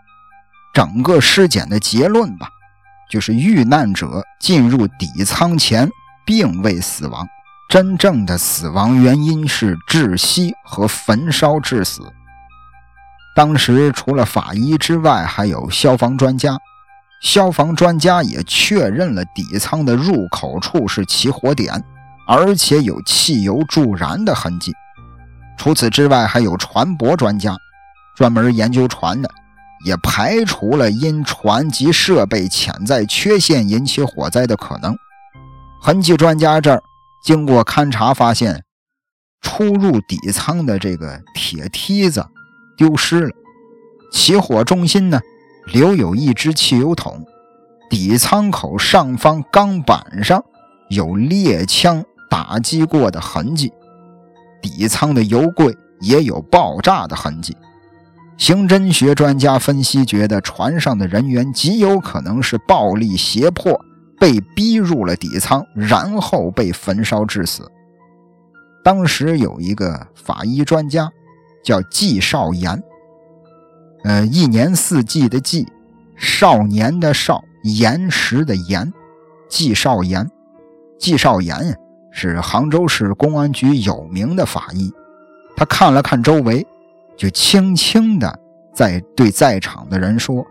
[0.73, 2.49] 整个尸检的结论吧，
[3.11, 5.89] 就是遇难者进入底舱前
[6.25, 7.27] 并未死亡，
[7.69, 12.03] 真正的死亡原因是窒息和焚烧致死。
[13.35, 16.57] 当时除了法医之外，还有消防专家。
[17.23, 21.85] 消防专家也确认了底舱的入口处是起火点，
[22.27, 24.73] 而且有汽油助燃的痕迹。
[25.59, 27.55] 除此之外，还有船舶专家，
[28.17, 29.31] 专门研究船的，
[29.85, 34.97] 也排除了因船及设备潜在缺陷引起火灾的可能。
[35.81, 36.83] 痕迹专家这儿
[37.25, 38.65] 经过勘查发现，
[39.41, 42.27] 出入底舱的这个铁梯子
[42.77, 43.31] 丢失了，
[44.13, 45.21] 起火中心呢？
[45.73, 47.25] 留有一只汽油桶，
[47.89, 50.43] 底舱口上方钢板上
[50.89, 53.73] 有猎枪打击过的痕迹，
[54.61, 57.57] 底舱的油柜也有爆炸的痕迹。
[58.41, 63.79] 刑侦学专家分析觉得，船上的人员极有可能是暴力胁迫
[64.19, 67.71] 被逼入了底舱，然后被焚烧致死。
[68.83, 71.13] 当时有一个法医专家
[71.63, 72.83] 叫季少言。
[74.05, 75.69] 呃，一年四季的季，
[76.17, 78.91] 少年的少，岩石的岩，
[79.51, 80.27] 季少岩，
[80.99, 81.79] 季少岩
[82.11, 84.91] 是杭州市公安局有名的法医。
[85.55, 86.67] 他看了看周围，
[87.21, 88.41] 就轻轻的
[88.73, 90.43] 在对在场的人说：“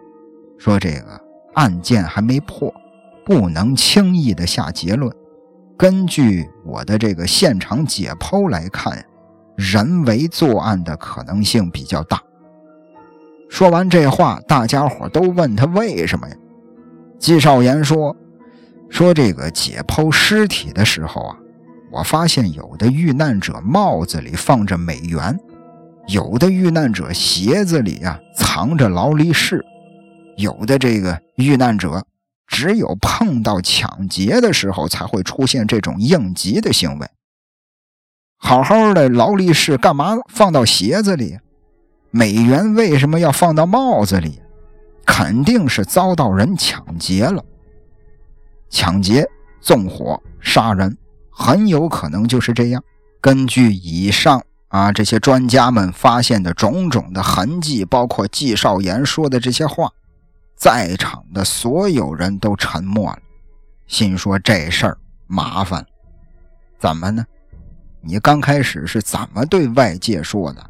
[0.59, 1.19] 说这个
[1.55, 2.71] 案件还没破，
[3.25, 5.11] 不能轻易的下结论。
[5.75, 9.03] 根据我的这个现场解剖来看，
[9.55, 12.21] 人为作案的可能性比较大。”
[13.49, 16.35] 说完这话，大家伙都问他为什么呀？
[17.17, 18.15] 季少言说
[18.91, 21.35] ：“说这个解剖尸体的时候啊，
[21.91, 25.35] 我发现有的遇难者帽子里放着美元，
[26.09, 29.63] 有的遇难者鞋子里啊藏着劳力士，
[30.37, 32.03] 有的这个遇难者
[32.47, 37.07] 只有碰到抢劫的时候才会出现这种应急的行为。
[38.37, 41.37] 好好的劳力士干嘛放到鞋子里？”
[42.11, 44.41] 美元为什么要放到帽子里？
[45.05, 47.43] 肯定是遭到人抢劫了。
[48.67, 49.27] 抢劫、
[49.61, 50.97] 纵火、杀人，
[51.29, 52.83] 很有可能就是这样。
[53.21, 59.91] 根据以上啊这些专家们发现的种种的痕迹，包括季少言说的这些话，
[60.55, 63.19] 在场的所有人都沉默了，
[63.87, 65.87] 心说这事儿麻烦了。
[66.79, 67.25] 怎么呢？
[68.01, 70.69] 你刚开始是怎么对外界说的？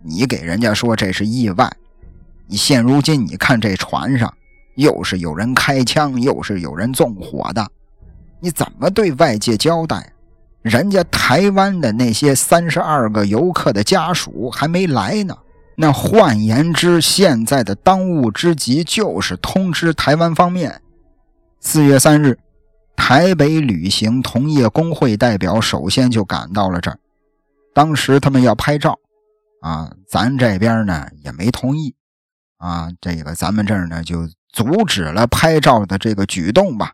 [0.00, 1.70] 你给人家说这是意外，
[2.46, 4.32] 你现如今你看这船上
[4.76, 7.68] 又是有人开枪，又是有人纵火的，
[8.38, 10.12] 你怎么对外界交代？
[10.62, 15.36] 人家台湾的那些三十二个游客的家属还没来呢。
[15.76, 20.82] 那换言之，现在的当务之急就是通知台湾方面。
[21.60, 22.38] 四月三日，
[22.96, 26.98] 台北旅行同业工会代表首先就赶到了这儿，
[27.72, 28.98] 当时他们要拍照。
[29.60, 31.94] 啊，咱这边呢也没同意，
[32.58, 36.92] 啊，这个咱们这儿呢就阻止了拍照的这个举动吧。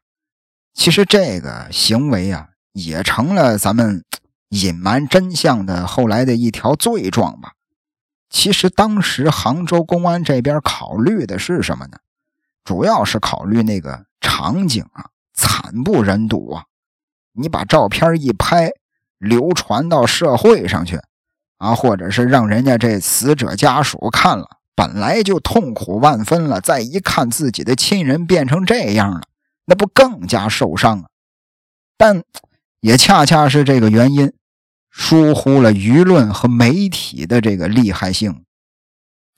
[0.73, 4.05] 其实这个行为啊，也成了咱们
[4.51, 7.55] 隐瞒真相的后来的一条罪状吧。
[8.29, 11.97] 其实当时杭州公安这边考虑的是什么呢？
[12.63, 16.65] 主要是考虑那个场景啊，惨不忍睹啊。
[17.33, 18.71] 你把照片一拍，
[19.19, 21.01] 流传到社会上去。
[21.59, 29.23] 啊，或者是让人家这死者家属看了，本来就痛苦万分了，再一看自己的亲人变成这样了，
[29.67, 31.07] 那不更加受伤啊？
[31.97, 32.25] 但
[32.85, 34.31] 也恰恰是这个原因，
[34.91, 38.45] 疏忽了舆论和媒体的这个厉害性。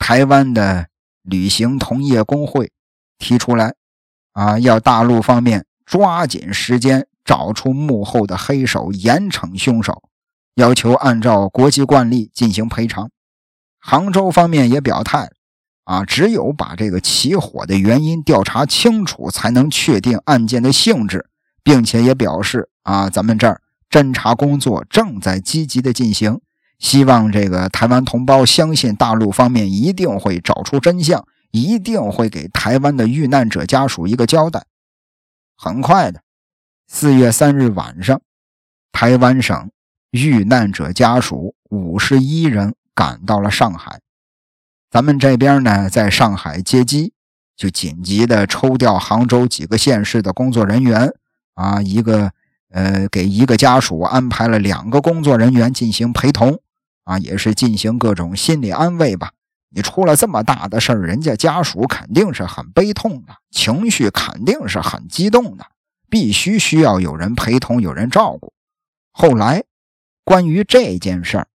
[0.01, 0.89] 台湾的
[1.23, 2.73] 旅行同业工会
[3.19, 3.75] 提出来，
[4.33, 10.09] 啊，要大陆方面抓紧时间找出幕后的黑手，严惩凶手。
[10.57, 13.13] 要求按照国际惯例进行赔偿，
[13.79, 15.31] 杭州方面也表态，
[15.85, 21.29] 啊，只有把这个起火的原因调查清楚，才能确定案件的性质，
[21.63, 26.41] 并且也表示，啊，咱们这儿侦查工作正在积极的进行，
[26.79, 34.67] 希望这个台湾同胞相信大陆方面一定会找出真相，一定会给台湾的遇难者家属一个交代。
[35.57, 36.23] 很快的，
[36.87, 38.21] 四月三日晚上，
[38.93, 39.69] 台湾省
[40.13, 43.99] 遇难者家属五十一人赶到了上海。
[44.89, 47.13] 咱们这边呢，在上海接机，
[47.57, 51.13] 就紧急的抽调杭州几个县市的工作人员
[51.55, 52.31] 啊，一个
[52.71, 56.61] 呃，给一个家属安排了两个工作人员进行陪同
[57.05, 59.33] 啊，也是进行各种心理安慰吧。
[59.71, 65.67] 你出了这么大的事儿，人家家属肯定是很悲痛的，情绪肯定是很激动的，
[66.09, 68.53] 必须需要有人陪同，有人照顾。
[69.13, 69.65] 后来，
[70.25, 71.49] 关于这件事儿。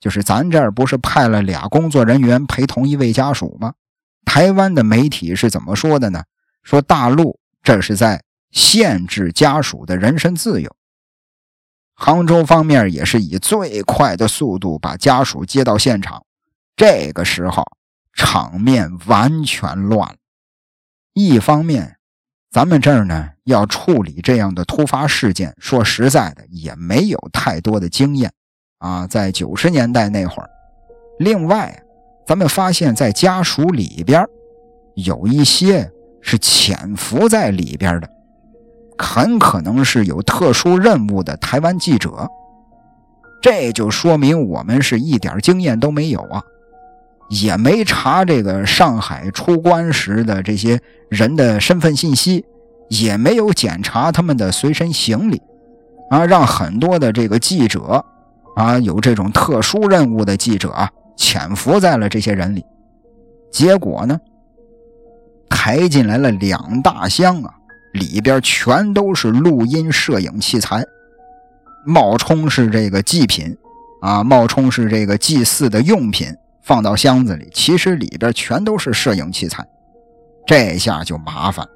[0.00, 3.74] 就是咱这儿不是派了俩工作人员陪同一位家属吗？
[4.24, 6.24] 台湾的媒体是怎么说的呢？
[6.64, 10.70] 说大陆这是在限制家属的人身自由。
[11.94, 16.24] 杭州方面也是以最快的速度把家属接到现场。
[16.76, 17.64] 这个时候
[18.12, 20.16] 场面完全乱了。
[21.14, 21.96] 一方面，
[22.50, 28.32] 咱们这儿呢要处理这样的突发事件，说实在的也没有太多的经验。
[28.78, 30.50] 啊，在九十年代那会儿，
[31.18, 31.82] 另外，
[32.26, 34.26] 咱们发现，在家属里边
[34.96, 35.88] 有一些
[36.20, 38.10] 是潜伏在里边的，
[38.98, 42.28] 很可能是有特殊任务的台湾记者。
[43.40, 46.42] 这就说明我们是一点经验都没有啊，
[47.28, 52.44] 也没查这个上海出关时的这些人的身份信息，
[52.88, 55.42] 也没有检查他们的随身行李，
[56.10, 58.04] 啊，让很多的这个记者。
[58.54, 62.62] 啊，有这种特殊任务的记者啊，潜伏在了这些人里，
[63.50, 64.20] 结果呢，
[65.48, 67.54] 抬进来了两大箱啊，
[67.92, 70.84] 里边全都是录音摄影器材，
[71.84, 73.56] 冒充是这个祭品
[74.00, 79.66] 啊，冒充是这个祭祀的用品，放到箱子里，其实里边全都是摄影器材，
[80.46, 81.66] 这下就麻烦，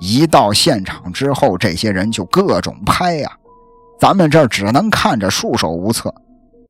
[0.00, 3.30] 一到现场之后，这些人就各种拍呀。
[4.00, 6.14] 咱们这儿只能看着束手无策。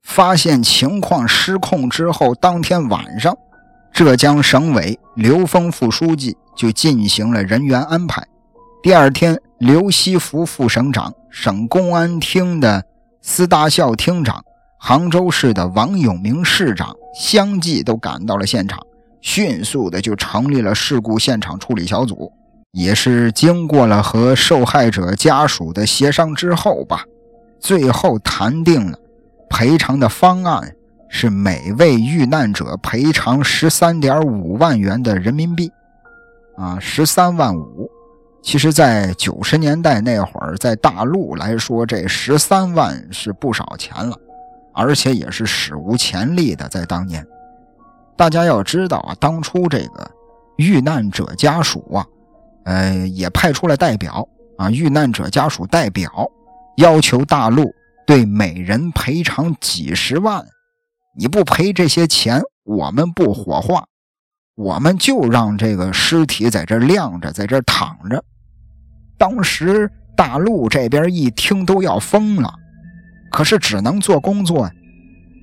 [0.03, 3.33] 发现情况失控之后，当天晚上，
[3.93, 8.21] 浙江省委刘峰副书记就进行了人员安排。
[8.83, 12.83] 第二天，刘锡福副省长、省公安厅的
[13.21, 14.43] 司大校厅长、
[14.77, 18.77] 杭州市的王永明市长相继都赶到了现场，
[19.21, 22.29] 迅速的就成立了事故现场处理小组。
[22.73, 27.05] 也是经过了和受害者家属的协商之后吧。
[27.61, 28.99] 最后谈定了
[29.49, 30.75] 赔偿的方案
[31.07, 35.71] 是每位遇难者赔偿十三点五万元的人民币，
[36.57, 37.89] 啊，十三万五。
[38.43, 44.15] 其实，在九十年代那会儿，在大陆来说，这十三万是不少钱了，
[44.73, 46.67] 而且也是史无前例的。
[46.67, 47.25] 在当年，
[48.17, 50.11] 大家要知道啊，当初这个
[50.57, 52.05] 遇难者家属啊，
[52.65, 54.27] 呃，也派出了代表
[54.57, 56.29] 啊，遇难者家属代表。
[56.77, 57.73] 要求大陆
[58.05, 60.45] 对每人赔偿几十万，
[61.17, 63.85] 你不赔这些钱，我们不火化，
[64.55, 68.21] 我们就让这个尸体在这晾着，在这躺着。
[69.17, 72.53] 当时大陆这边一听都要疯了，
[73.31, 74.69] 可是只能做工作。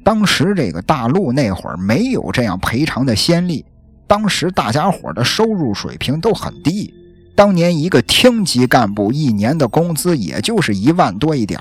[0.03, 3.65] 当时这个大陆那会儿没有这样赔偿的先例，
[4.07, 6.93] 当时大家伙的收入水平都很低。
[7.37, 11.59] 当年一个厅级干部一年的工资也就是一万多一点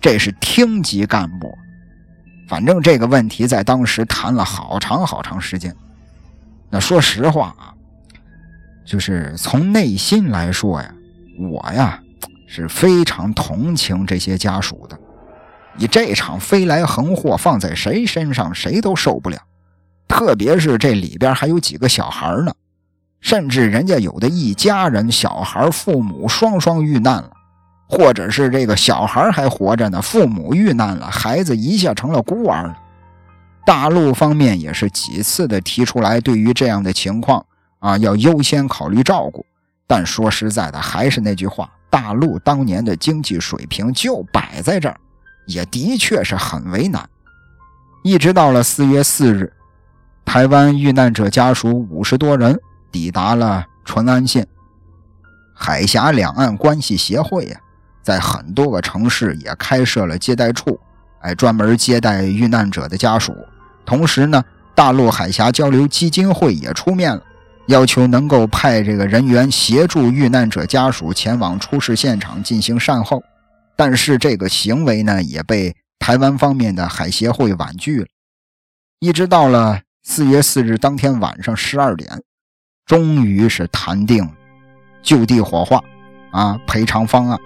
[0.00, 1.52] 这是厅级干部。
[2.48, 5.74] 反正这个问题在当时谈了好长好长时间。
[6.70, 7.74] 那说实话啊，
[8.84, 10.94] 就是从内心来说呀，
[11.38, 12.00] 我呀
[12.46, 14.98] 是非常同情这些家属的。
[15.76, 19.38] 你这场飞来横祸放在谁身上，谁都受不了。
[20.08, 22.52] 特别是这里边还有几个小孩呢。
[23.20, 27.30] 甚至人家有的一家人，小孩、父母双双遇难了，
[27.88, 32.78] 或者是这个小孩还活着呢，父母遇难了，孩子一下成了孤儿了。
[33.66, 37.44] 大陆方面也是几次的提出来，对于这样的情况
[37.80, 39.44] 啊，要优先考虑照顾。
[39.86, 44.96] 但说实在的，还是那句话，大陆当年的经济水平就摆在这儿，
[45.46, 47.08] 也的确是很为难。
[48.02, 49.52] 一直到了四月四日，
[50.24, 52.58] 台湾遇难者家属五十多人。
[52.92, 54.46] 抵达了淳安县，
[55.52, 57.60] 海峡两岸关系协会呀，
[58.00, 60.80] 在很多个城市也开设了接待处，
[61.20, 63.36] 哎，专门接待遇难者的家属。
[63.84, 64.42] 同时呢，
[64.74, 67.22] 大陆海峡交流基金会也出面了，
[67.66, 73.22] 要求能够派这个人员协助遇难者家属前往出事现场进行善后。
[73.76, 78.06] 但是这个行为呢，也被台湾方面的海协会婉拒了。
[79.00, 82.22] 一直到了四月四日当天晚上十二点，
[82.86, 84.26] 终于是谈定
[85.02, 85.82] 就地火化
[86.30, 87.38] 啊赔偿方案，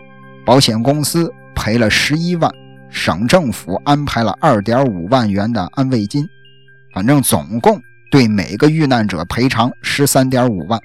[0.45, 2.53] 保险公司赔了十一万，
[2.91, 6.25] 省政府安排了二点五万元的安慰金，
[6.95, 10.81] 反正总共对每个遇难者赔偿十三点五万。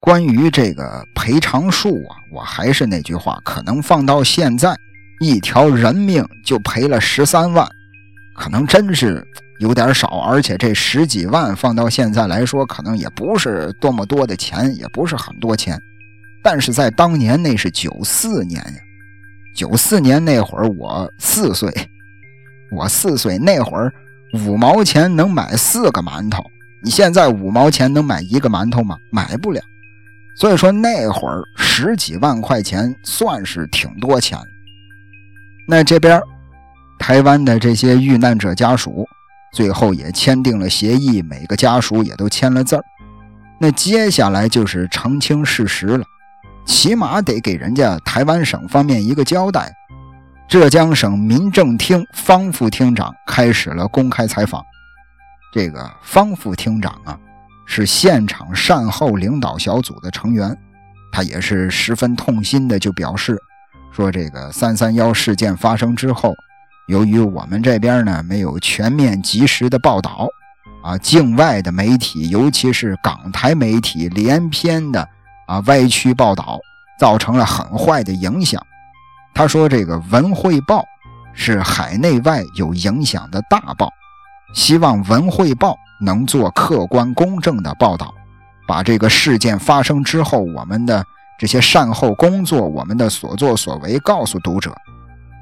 [0.00, 4.76] 关于这个赔偿数啊，我还是那句话，可能放到现在，
[5.20, 7.66] 一条人命就赔了十三万，
[8.36, 9.26] 可能真是
[9.60, 10.18] 有点少。
[10.18, 15.80] 而且这十几万放到现在来说，可能也不是多么多的钱，也不是很多钱。
[16.42, 18.80] 但是在当年，那是九四年呀，
[19.56, 21.72] 九四年那会儿我四岁，
[22.70, 23.90] 我四岁那会儿
[24.44, 26.44] 五毛钱能买四个馒头，
[26.84, 28.94] 你现在五毛钱能买一个馒头吗？
[29.10, 29.60] 买不了。
[30.36, 34.38] 所以说那会儿十几万块钱算是挺多钱。
[35.66, 36.20] 那这边
[36.98, 39.06] 台湾的这些遇难者家属
[39.54, 42.84] 最后也签订了协议，每个家属也都签了字儿。
[43.58, 46.04] 那接下来就是澄清事实了，
[46.66, 49.72] 起码得给人家台湾省方面一个交代。
[50.46, 54.62] 浙江省民政厅方副厅长开始了公开采访。
[55.54, 57.16] 这个方副厅长啊。
[57.66, 60.54] 是现场善后领导小组的成员，
[61.10, 63.40] 他也是十分痛心的，就表示
[63.90, 66.34] 说：“这个三三幺事件发生之后，
[66.88, 70.28] 由于我们这边呢没有全面及时的报道，
[70.82, 75.08] 啊，境外的媒体，尤其是港台媒体连篇的
[75.46, 76.60] 啊歪曲报道，
[77.00, 78.62] 造成了很坏的影响。”
[79.32, 80.80] 他说：“这个《文汇报》
[81.32, 83.90] 是海内外有影响的大报，
[84.54, 88.12] 希望《文汇报》。”能做客观公正的报道，
[88.66, 91.02] 把这个事件发生之后我们的
[91.38, 94.74] 这些善后工作、我们的所作所为告诉读者。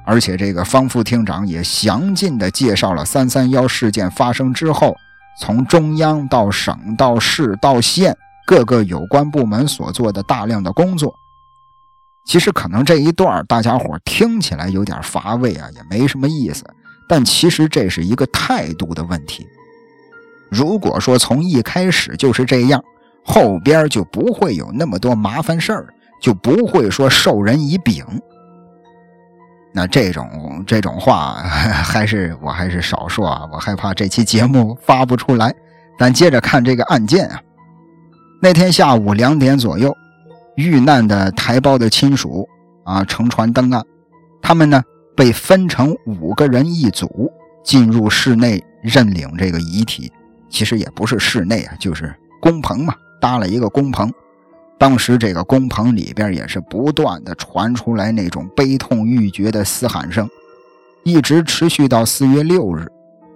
[0.06, 4.94] 而且这个方副厅长也详尽地介绍了三三幺事件发生之后，
[5.40, 8.14] 从中央到省到市到县
[8.46, 11.12] 各个有关部门所做的大量的工作。
[12.26, 16.62] 其实可能这一段大家伙听起来有点乏味啊，也没什么意思。
[17.12, 19.46] 但其实这是一个态度的问题。
[20.50, 22.82] 如果说从一开始就是这样，
[23.22, 25.92] 后边就不会有那么多麻烦事儿，
[26.22, 28.02] 就不会说授人以柄。
[29.74, 31.34] 那这种这种话，
[31.84, 35.54] 还是我还是少说啊，我害怕这期节目发不出来。
[35.98, 37.38] 咱接着看这个案件啊，
[38.40, 39.94] 那天下午两点左右，
[40.56, 42.48] 遇难的台胞的亲属
[42.84, 43.84] 啊乘船登岸，
[44.40, 44.82] 他们呢
[45.16, 47.30] 被分成五个人一组，
[47.64, 50.10] 进入室内认领这个遗体。
[50.48, 54.12] 其实也不是室内啊，就是工棚嘛，搭了一个工棚。
[54.78, 60.28] 当时这个工棚里边也是不断的传出来那种悲痛欲绝的嘶喊声，
[61.04, 62.86] 一直持续到四月六日，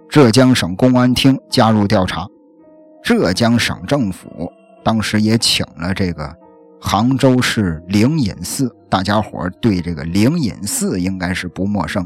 [0.09, 2.27] 浙江省公安厅加入调查。
[3.01, 4.51] 浙江省政府
[4.83, 6.35] 当时也请了这个
[6.81, 12.05] 杭州市灵隐寺，大家伙对这个灵隐寺应该是不陌生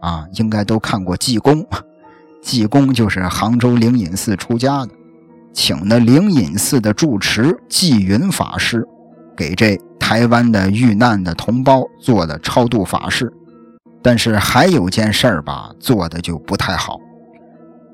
[0.00, 1.66] 啊，应该都看过济公。
[2.42, 4.92] 济公就是杭州灵隐寺出家的，
[5.52, 8.86] 请的灵隐寺的住持济云法师，
[9.36, 13.32] 给这台湾的遇难的同胞做的超度法事。
[14.02, 16.96] 但是还有件事儿吧，做的就不太好。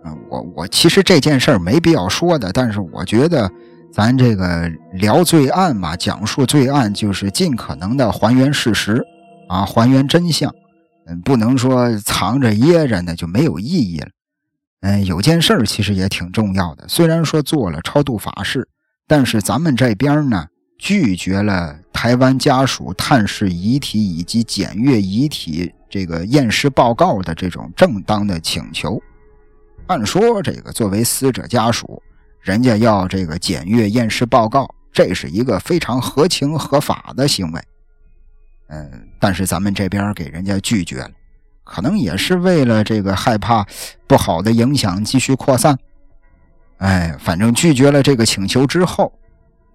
[0.05, 3.51] 嗯，我我其实这件事儿没必要说的，但是我觉得
[3.97, 9.03] 咱这个聊罪案嘛，讲述罪案就是尽可能的还原事实
[9.49, 10.55] 啊，还原真相。
[11.07, 14.09] 嗯，不能说藏着掖着呢就没有意义了。
[14.83, 16.87] 嗯，有件事儿其实也挺重要的。
[16.87, 18.69] 虽然说做了超度法事，
[19.07, 20.47] 但是咱们这边呢
[20.79, 29.01] 拒绝了台湾家属探视遗体以及检阅遗体这个验尸报告的这种正当的请求。
[29.87, 32.03] 按说这个作为死者家属，
[32.47, 37.61] 人家要这个检阅验尸报告，这是一个非常合情合法的行为。
[38.69, 41.11] 嗯，但是咱们这边给人家拒绝了。
[41.65, 43.67] 可能也是为了这个害怕
[44.07, 45.77] 不好的影响继续扩散，
[46.79, 49.13] 哎，反正拒绝了这个请求之后，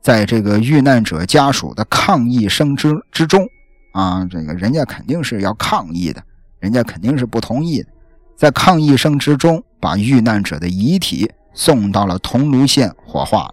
[0.01, 3.45] 在这个遇难者家属的抗议声之之中，
[3.91, 6.23] 啊，这个人家肯定是要抗议的，
[6.59, 7.89] 人家肯定是不同意的，
[8.37, 13.49] 在抗议声之中，把遇难者的遗体送到了桐庐县火化，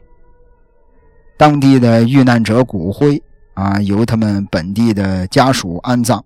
[1.36, 3.22] 当地的遇难者骨灰
[3.54, 6.24] 啊，由他们本地的家属安葬。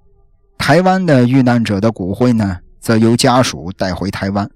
[0.59, 4.49] 台湾的遇难者的骨灰呢，则由家属带回台湾。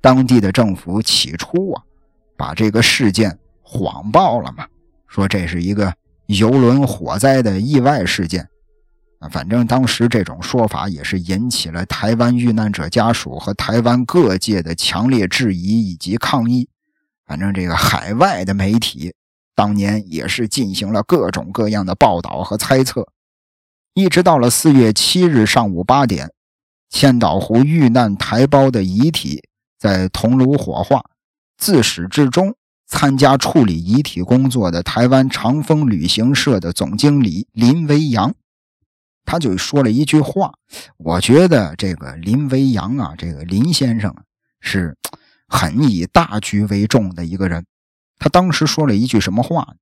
[0.00, 1.82] 当地的政府起初啊，
[2.36, 4.66] 把这个事件谎报了嘛，
[5.06, 5.92] 说这是一个
[6.26, 8.46] 游轮火灾的意外事件。
[9.18, 16.68] 啊，反正当时这种说法也是引起了台湾遇难者家属和台湾各界的强烈质疑以及抗议。
[17.26, 19.12] 反正这个海外的媒体
[19.54, 23.08] 当年也是进行了各种各样的报道和猜测，
[23.92, 26.30] 一直到了四月七日上午八点，
[26.88, 29.42] 千岛湖遇难台胞的遗体
[29.78, 31.04] 在桐庐火化。
[31.56, 32.54] 自始至终
[32.86, 38.32] 参加处理遗体工作的台湾长风旅行社的总经理林维阳。
[39.30, 40.54] 他就说了一句话，
[40.96, 44.14] 我觉得这个林维阳啊，这个林先生
[44.58, 44.96] 是
[45.46, 47.66] 很以大局为重的一个人。
[48.18, 49.74] 他当时说了一句什么话？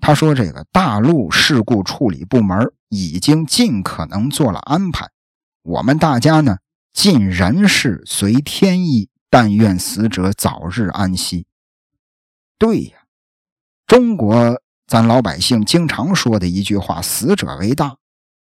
[0.00, 5.08] 他说：“这个大陆事故处理部门已经尽可能做了安排，
[5.62, 6.58] 我们大家呢
[6.92, 11.46] 尽人事随天意，但愿死者早日安息。”
[12.58, 12.98] 对呀，
[13.86, 17.96] 中国咱老百姓经常说的一句话：“死者为大。”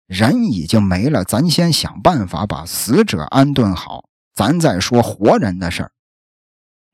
[0.06, 5.92] 人已经没了，咱先想办法把死者安顿好，咱再说活人的事儿。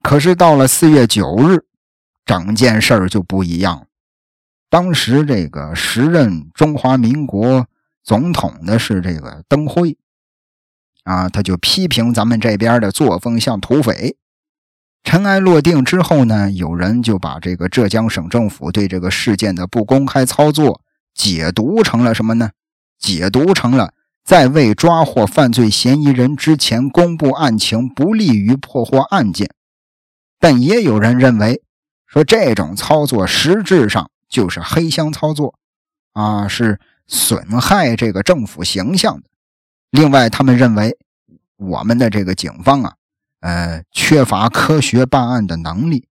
[0.02, 1.64] 可是到了四月九日，
[2.24, 3.86] 整件事儿就不一样了。
[4.70, 7.66] 当时这个时任中华民国
[8.04, 9.96] 总统的是这个登辉，
[11.04, 14.16] 啊，他就批评咱们这边的作风像土匪。
[15.02, 20.82] 尘埃落定之后呢，有人就把这个浙江省政府对这个事件的不公开操作
[21.14, 22.50] 解读成了什么呢？
[22.98, 23.92] 解读成了
[24.24, 29.50] 在未抓获犯罪嫌疑人之前公布案情不利于破获案件，
[30.38, 31.62] 但也有人认为
[32.06, 35.54] 说这种操作实质上就是黑箱操作，
[36.12, 39.22] 啊，是损害这个政府形象的。
[39.90, 40.98] 另外，他们认为
[41.56, 42.94] 我们的这个警方啊，
[43.40, 46.06] 呃，缺乏科学办案的能力，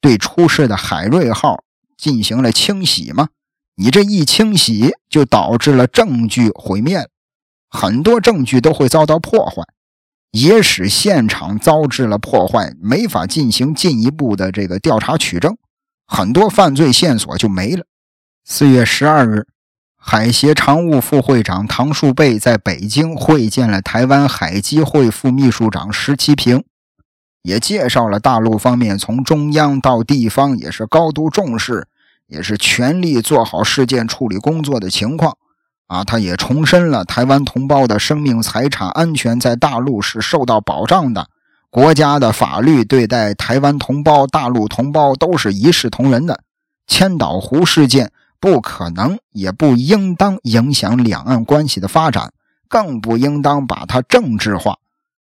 [0.00, 1.64] 对出事的海瑞号
[1.96, 3.28] 进行了清洗吗？
[3.76, 7.08] 你这一清洗，就导致了证据毁灭，
[7.70, 9.62] 很多证据都会遭到破坏，
[10.30, 15.56] 也使现场遭致了破坏，没法进行进一步的这个调查取证，
[16.06, 17.86] 很多犯罪线索就没了。
[18.44, 19.46] 四月十二日，
[19.96, 26.62] 海协常务副会长唐树贝在北京会见了台湾海基会副秘书长石其平，
[27.42, 31.88] 也介绍了大陆方面从中央到地方也是高度重视。
[32.32, 35.36] 也是全力做好事件处理工作的情况，
[35.86, 41.28] 啊，他也重申了台湾同胞的生命财产安全在大陆是受到保障的，
[41.68, 46.40] 国家的法律对待台湾同胞、大陆同胞都是一视同仁的。
[46.86, 48.10] 千岛湖事件
[48.40, 52.32] 不可能也不应当影响两岸关系的发展，
[52.66, 54.78] 更不应当把它政治化，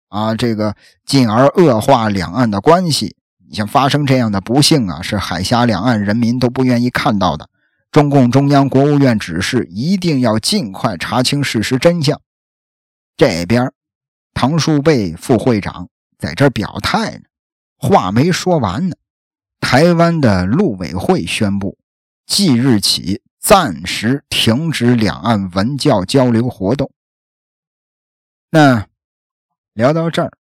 [0.09, 0.75] 啊，这个
[1.07, 3.17] 进而恶化两岸的关系。
[3.49, 7.49] 你像发生这样的不幸啊，是海峡两岸人民都不愿意看到的。
[7.91, 12.21] 中共中央、国务院指示，一定要尽快查清事实真相。
[13.17, 13.73] 这边，
[14.35, 15.89] 唐树贝副会长
[16.19, 17.23] 在这表态呢，
[17.79, 18.97] 话没说完呢。
[19.61, 21.79] 台湾的陆委会宣布，
[22.27, 26.93] 即日起暂时停止两岸文教交流活动。
[28.51, 28.87] 那
[29.73, 30.31] 聊到这儿，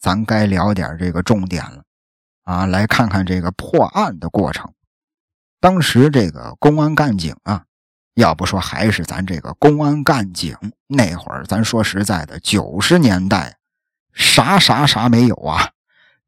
[0.00, 1.84] 咱该聊点这个重点了。
[2.48, 4.72] 啊，来看看这个破案的过程。
[5.60, 7.64] 当时这个公安干警啊，
[8.14, 13.58] 要不说还是咱这个公安干警那会儿，咱说实在的，九十年代
[14.14, 15.72] 啥啥啥没有啊，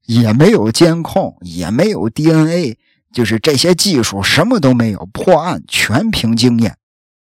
[0.05, 2.77] 也没有监控，也没有 DNA，
[3.15, 6.77] 就是这些技术什么都没有，破案全凭经验，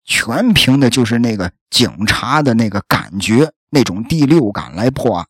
[0.06, 5.26] 全凭的就是那个警察的那个感觉，那种第六感来破案。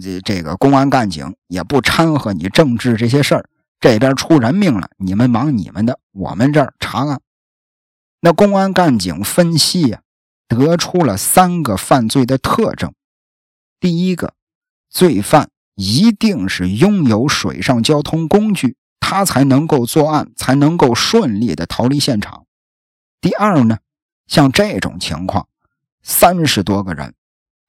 [0.00, 3.48] 这这个公安干警也不掺和你政治这些事儿，
[3.80, 7.20] 这边出人命了，你们忙你们的，我们这儿查案。
[8.20, 10.02] 那公安干警分析呀，
[10.48, 12.92] 得出了三个犯罪的特征：
[13.78, 14.34] 第一个，
[14.90, 22.44] 罪犯一定是拥有水上交通工具，他才能够作案，才能够顺利的逃离现场；
[23.20, 23.78] 第二呢，
[24.26, 25.46] 像这种情况，
[26.02, 27.14] 三十多个人，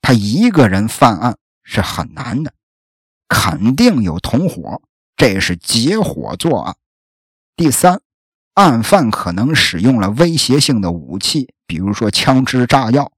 [0.02, 1.38] 他一个人犯案。
[1.72, 2.52] 是很难的，
[3.28, 4.82] 肯定有同伙，
[5.16, 6.76] 这是结伙作案。
[7.56, 8.02] 第三，
[8.56, 13.12] 案犯可能使用了威胁性的武器，比如说枪支、炸药。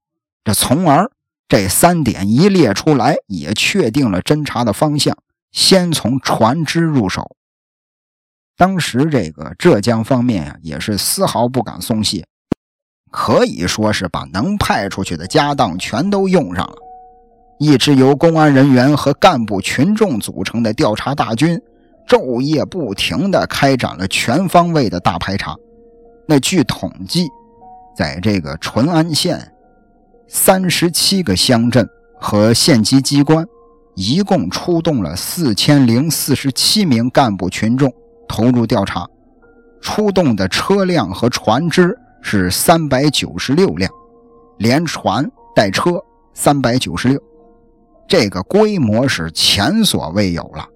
[0.44, 1.10] 这从而
[1.48, 5.16] 这三点一列出来，也确定了侦查的方向，
[5.50, 7.34] 先从船只入手。
[8.54, 12.26] 当时这个浙江方面呀，也是丝毫不敢松懈，
[13.10, 16.76] 可以说是把能派出去的家当全都用上了。
[17.62, 21.56] 一支由公安人员和干部群众组成的调查大军，
[22.08, 25.54] 昼夜不停地开展了全方位的大排查。
[26.26, 27.28] 那据统计，
[27.96, 29.52] 在这个淳安县，
[30.26, 31.88] 三十七个乡镇
[32.20, 33.46] 和县级机关，
[33.94, 37.94] 一共出动了四千零四十七名干部群众
[38.26, 39.06] 投入调查，
[39.80, 43.88] 出动的车辆和船只是三百九十六辆，
[44.58, 46.02] 连船带车
[46.34, 47.22] 三百九十六，
[48.12, 50.68] 这个规模是前所未有了。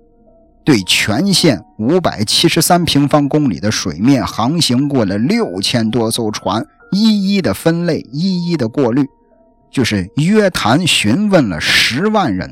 [0.64, 9.05] 对全县五百七十三平方公里的水面航行过了六千多艘船，一一的分类，一一的过滤，
[9.70, 12.51] 就是约谈询问了十万人。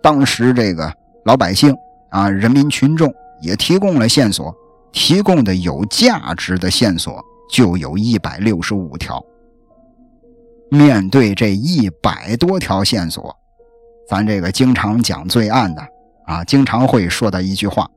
[0.00, 1.74] 当时这个老百姓
[2.10, 3.12] 啊，人民群众
[3.42, 4.54] 也提供了线索，
[4.92, 7.20] 提供的有价值的线索
[7.50, 9.20] 就有一百六十五条。
[10.70, 13.36] 面对这一百多条线索，
[14.10, 15.80] 咱这个经常讲罪案的。
[16.26, 17.88] 啊，经常会说的一句话，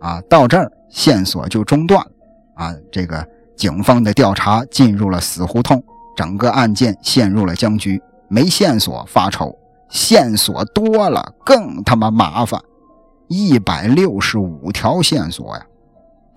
[0.00, 2.10] 啊，到这儿线索就中断了，
[2.52, 5.82] 啊，这个警方的调查进入了死胡同，
[6.14, 7.98] 整个案件陷入了僵局，
[8.28, 9.58] 没线索发愁，
[9.88, 12.60] 线索多了更他妈麻烦，
[13.28, 15.64] 一百六十五条线索呀！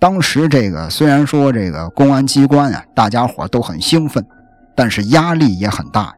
[0.00, 4.26] 当时这个虽然说这个公安机关啊，大家伙都很兴奋，
[4.74, 6.14] 但是压力也很大，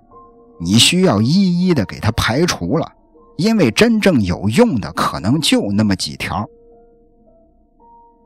[0.60, 2.92] 你需要一一的给他排除了。
[3.36, 6.48] 因为真正有用的可能就那么几条。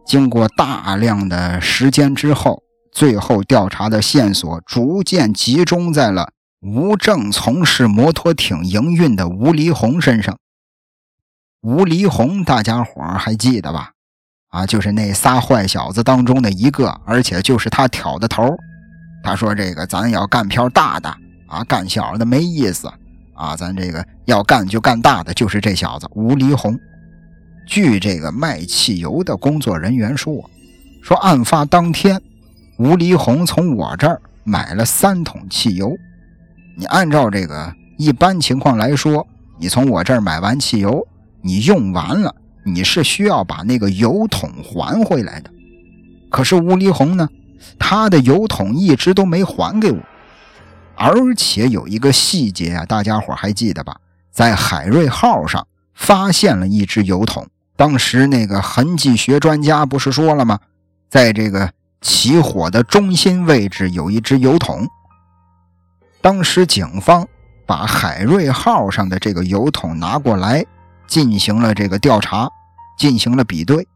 [0.07, 10.37] 经过大量的时间之后，最后调查的线索逐渐集中在了吴正从事摩托艇营运的吴黎红身上。
[11.63, 13.93] 吴黎红，大家伙还记得吧？
[14.49, 18.57] 啊，就是那仨坏小子当中的一个，而且就是他挑的头。
[19.23, 21.09] 他说：“这个咱要干票大的
[21.47, 22.91] 啊，干小的没意思。”
[23.41, 26.78] 啊，咱这个要干就干大的，就是这小子吴黎红。
[27.66, 30.45] 据这个卖汽油的工作人员说，
[31.03, 32.20] 说案发当天，
[32.78, 35.97] 吴黎红从我这儿买了三桶汽油。
[36.76, 39.26] 你按照这个一般情况来说，
[39.59, 41.07] 你从我这儿买完汽油，
[41.41, 42.34] 你用完了，
[42.66, 45.51] 你是需要把那个油桶还回来的。
[46.28, 47.26] 可是吴黎红呢，
[47.78, 49.99] 他的油桶一直都没还给我。
[51.01, 53.96] 而且有一个细节啊，大家伙还记得吧？
[54.30, 57.48] 在海瑞号上发现了一只油桶。
[57.74, 60.59] 当时那个痕迹学专家不是说了吗？
[61.09, 61.72] 在这个
[62.03, 64.86] 起火的中心位置有一只油桶。
[66.20, 67.26] 当时警方
[67.64, 70.62] 把海瑞号上的这个油桶拿过来，
[71.07, 72.46] 进行了这个调查，
[72.98, 73.88] 进行了比对。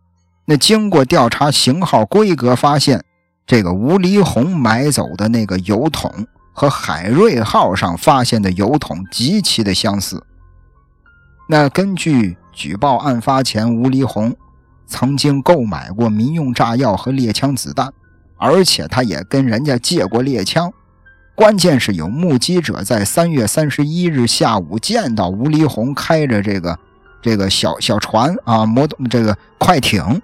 [0.46, 3.04] 那经过调查型号规格，发现
[3.46, 6.26] 这个吴黎红买走的那个油桶。
[6.54, 10.22] 和海瑞号上发现的油桶极其的相似。
[11.46, 14.34] 那根据举报，案发前吴黎红
[14.86, 17.92] 曾经购买过民用炸药和猎枪子弹，
[18.38, 20.72] 而且他也跟人家借过猎枪。
[21.34, 26.78] 关键是有目击者在三月三十一日下午见到吴黎红开着这个
[27.20, 30.22] 这个小小船啊，摩托这个快艇，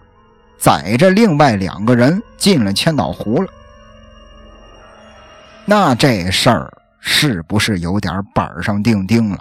[0.56, 3.50] 载着另外两个人进了千岛湖了。
[5.70, 6.68] 那这事儿
[6.98, 9.38] 是不是有点板上钉钉了？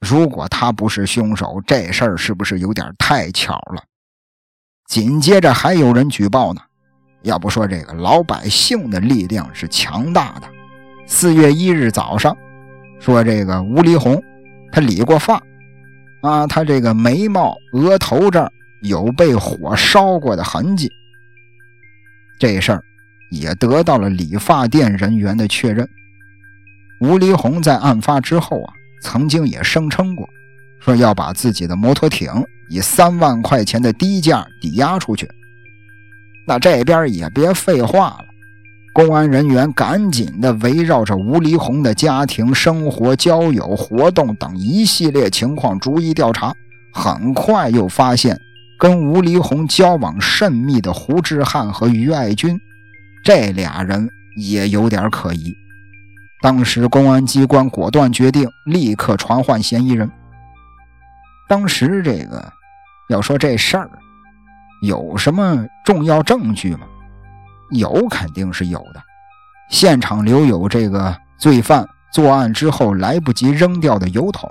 [0.00, 3.82] 如果他不是凶手，这事儿是不是有点太巧了？
[4.86, 6.62] 紧接着还有人举报呢。
[7.24, 10.48] 要不说这个老百姓的力量是强大的。
[11.06, 12.34] 四月一日早上，
[12.98, 14.18] 说这个吴黎红，
[14.72, 15.38] 他理过发，
[16.22, 18.50] 啊，他这个眉毛、额头这儿
[18.80, 20.90] 有被火烧过的痕迹。
[22.38, 22.82] 这事儿。
[23.30, 25.88] 也得到了理发店人员的确认。
[27.00, 28.72] 吴黎红在案发之后啊，
[29.02, 30.28] 曾经也声称过，
[30.80, 32.30] 说要把自己的摩托艇
[32.68, 35.26] 以三万块钱的低价抵押出去。
[36.46, 38.24] 那这边也别废话了，
[38.92, 46.52] 公安人员赶紧的围绕着吴黎红的家庭生活、交友活动等一系列情况逐一调查。
[46.92, 48.36] 很快又发现
[48.76, 52.60] 跟吴黎红交往甚密的胡志汉和于爱军。
[53.22, 55.54] 这俩人也有点可疑。
[56.42, 60.10] 当时公安机关果断决定立刻传唤嫌疑人。
[61.48, 62.52] 当时这个
[63.10, 63.90] 要说这事儿
[64.82, 66.86] 有什么重要证据吗？
[67.72, 69.02] 有，肯定是有的。
[69.68, 74.50] 现场留有这个罪犯作案之后来不及扔掉的油桶，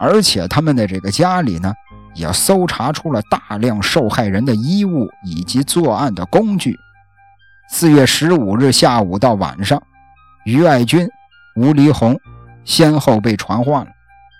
[0.00, 1.74] 而且他们的这个家里呢，
[2.14, 6.78] 也搜查出了大量受害人的衣物以及作案的工具。
[7.74, 9.82] 四月十五日下午到晚上，
[10.44, 11.08] 于爱军、
[11.56, 12.20] 吴黎红
[12.66, 13.90] 先后被传唤了。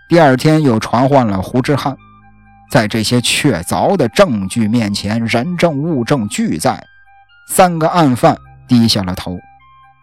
[0.07, 1.97] 第二天又传唤了胡志汉。
[2.71, 6.85] 在这些确凿的证据面前，人证物证俱在，
[7.49, 8.37] 三个案犯
[8.69, 9.39] 低下了头。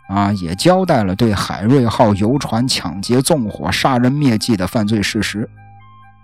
[0.09, 5.47] 啊，也交代了对海瑞号游船抢劫、纵火、杀人灭迹的犯罪事实。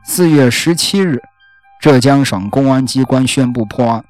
[0.04, 1.22] 四月十七日，
[1.80, 4.04] 浙江省公安机关宣布破案，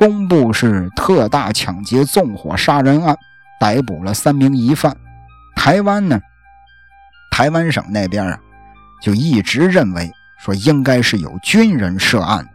[0.00, 3.14] 公布是特大抢劫、纵火、杀人案，
[3.60, 4.96] 逮捕了三名疑犯。
[5.54, 6.18] 台湾呢？
[7.30, 8.40] 台湾省那边啊，
[9.02, 10.10] 就一直认为
[10.42, 12.48] 说应该是有军人涉案。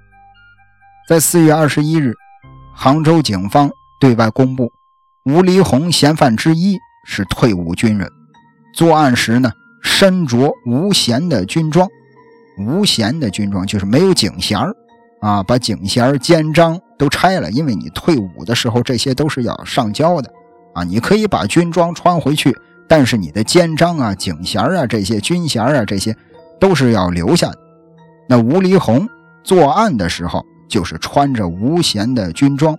[1.07, 2.15] 在四月二十一日，
[2.73, 3.69] 杭州警方
[3.99, 4.71] 对外公布，
[5.25, 8.11] 吴黎红嫌犯之一是退伍军人，
[8.73, 9.51] 作案时呢
[9.83, 11.87] 身着无衔的军装。
[12.57, 14.59] 无衔的军装就是没有警衔
[15.21, 20.31] 啊，把警衔、肩章都拆了，因为你退伍的时候这些都是要上交的
[20.73, 20.83] 啊。
[20.83, 22.55] 你可以把军装穿回去，
[22.87, 26.15] 但是你的肩章啊、警衔啊这些军衔啊这些
[26.59, 27.57] 都是要留下的。
[28.27, 29.07] 那吴黎红
[29.43, 32.77] 作案的时候就是穿着无衔的军装。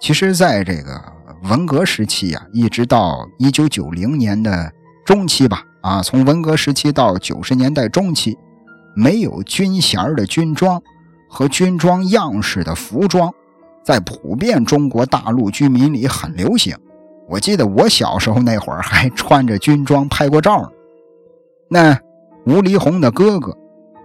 [0.00, 1.00] 其实，在这个
[1.44, 4.70] 文革时期呀，一直到一九九零年的
[5.04, 8.36] 中期吧，啊，从文革时期到九十年代中期。
[8.98, 10.82] 没有军衔的军装
[11.36, 13.30] 和军装样式的服装，
[13.84, 16.74] 在普遍中国大陆居民里很流行。
[17.28, 20.70] 我记得我小时候那会儿还穿着军装拍过照呢。
[21.68, 22.00] 那
[22.46, 23.54] 吴黎红的哥哥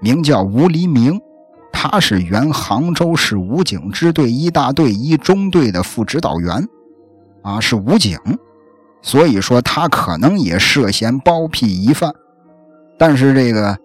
[0.01, 1.21] 名叫吴黎明，
[1.71, 6.67] 他是原杭州市武警支队一大队一中队的副指导员，
[7.43, 8.19] 啊，是武警，
[9.01, 12.13] 所以说他可能也涉嫌包庇疑犯。
[12.97, 13.77] 但是这个。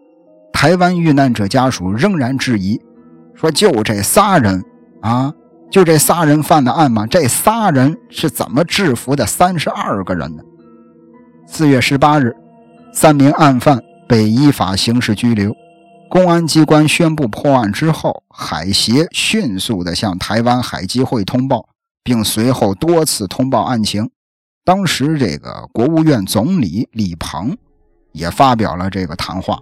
[0.53, 2.81] 台湾遇难者家属仍然质疑，
[3.37, 4.65] 说就这仨人
[5.03, 5.33] 啊，
[5.71, 7.07] 就这仨人犯的案吗？
[7.07, 10.43] 这仨人是怎么制服的三十二个人呢？
[11.47, 12.35] 四月十八日，
[12.93, 15.55] 三名案犯被依法刑事拘留。
[16.09, 21.69] 公安机关宣布破案之后，海协迅速地向台湾海基会通报，
[22.03, 24.09] 并随后多次通报案情。
[24.65, 27.57] 当时，这个国务院总理李鹏
[28.13, 29.59] 也发表了这个谈话。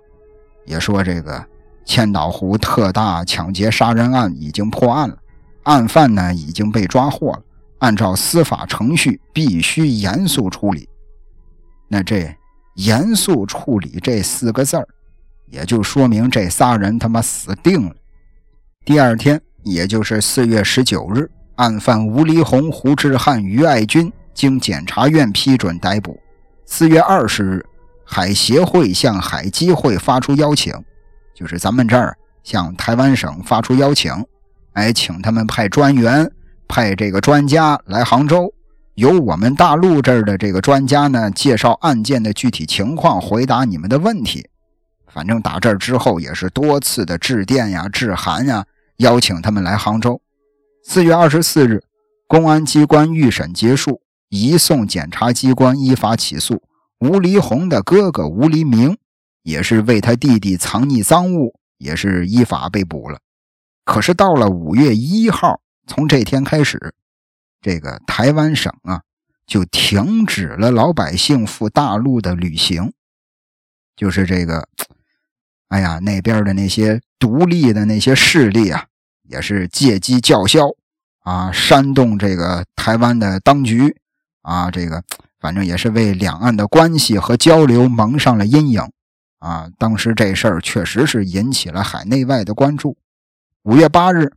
[0.65, 1.45] 也说这个
[1.85, 5.17] 千岛湖特大抢劫杀人案已经破案了，
[5.65, 7.43] 案犯呢已经被抓获了，
[7.79, 10.89] 按照司法程序必须严肃处理。
[11.89, 12.35] 那这
[12.75, 14.89] 严肃处理这四个字儿，
[15.51, 17.95] 也就说明这仨人他妈死定了。
[18.85, 26.19] 第二天，也就是四月十九日，案犯吴黎红、胡志汉、于爱军经检察院批准逮捕。
[26.67, 27.65] 四月二十日。
[28.07, 30.75] 海协会向海基会发出邀请，
[31.35, 34.13] 就是咱们这儿向台湾省发出邀请，
[34.75, 36.31] 哎，请他们派专员、
[36.69, 38.53] 派这个专家来杭州，
[38.95, 44.47] 由我们大陆这儿的这个专家呢介绍案件的具体情况，回答你们的问题。
[45.07, 48.65] 反正打这儿之后也是多次的致电呀、致函呀，
[48.99, 50.21] 邀请他们来杭州。
[50.85, 51.83] 四月二十四日，
[52.27, 56.63] 公安机关预审结束，移送检察机关依法起诉。
[57.01, 58.97] 吴黎红的哥哥吴黎明
[59.45, 63.21] 也是为他弟弟藏匿赃物，也是依法被捕了。
[63.85, 66.93] 可是到了五月一号，从这天开始，
[67.61, 69.03] 这个台湾省啊
[69.47, 72.93] 就停止了老百姓赴大陆的旅行，
[73.95, 74.67] 就是这个，
[75.69, 78.87] 哎呀，那边的那些独立的那些势力啊，
[79.29, 80.71] 也是借机叫嚣
[81.21, 83.97] 啊，煽动这个台湾的当局
[84.43, 85.05] 啊，这个。
[85.41, 88.81] 反正也是为两岸的关系和交流蒙上了阴影
[89.45, 89.69] 啊！
[89.77, 92.97] 当时这事儿确实是引起了海内外的关注。
[93.65, 94.33] 五月八日，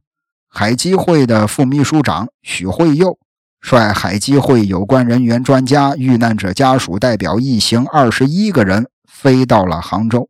[0.50, 3.18] 海基会的副秘书长许惠佑
[3.62, 10.28] 率海基会有关人员、专家、遇难者家属代表一行二十一个人飞到了杭州，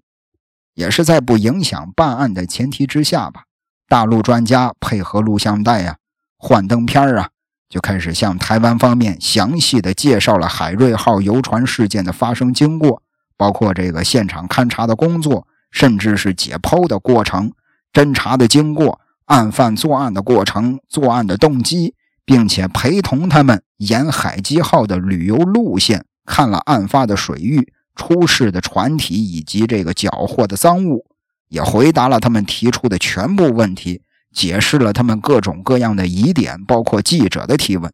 [0.75, 3.45] 也是在不影响办案的前提之下吧。
[3.87, 5.97] 大陆专家配合录像带呀、
[6.37, 7.29] 幻灯片啊。
[7.69, 13.03] 就开始向台湾方面详细的介绍了海瑞号游船事件的发生经过，
[13.37, 17.53] 包括这个现场勘查的工作，甚至是解剖的过程、
[17.93, 21.93] 侦查的经过、案犯作案的过程、作案的动机，
[22.25, 31.05] 并且陪同他们沿海基号的旅游路线，看了案发的水域、出事的船体以及这个缴获的赃物，
[31.47, 34.01] 也回答了他们提出的全部问题。
[34.33, 37.91] 解释了他们各种各样的疑点，包括记者的提问。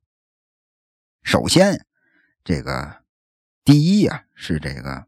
[1.22, 1.86] 首先，
[2.44, 2.98] 这个
[3.64, 5.06] 第一呀，是这个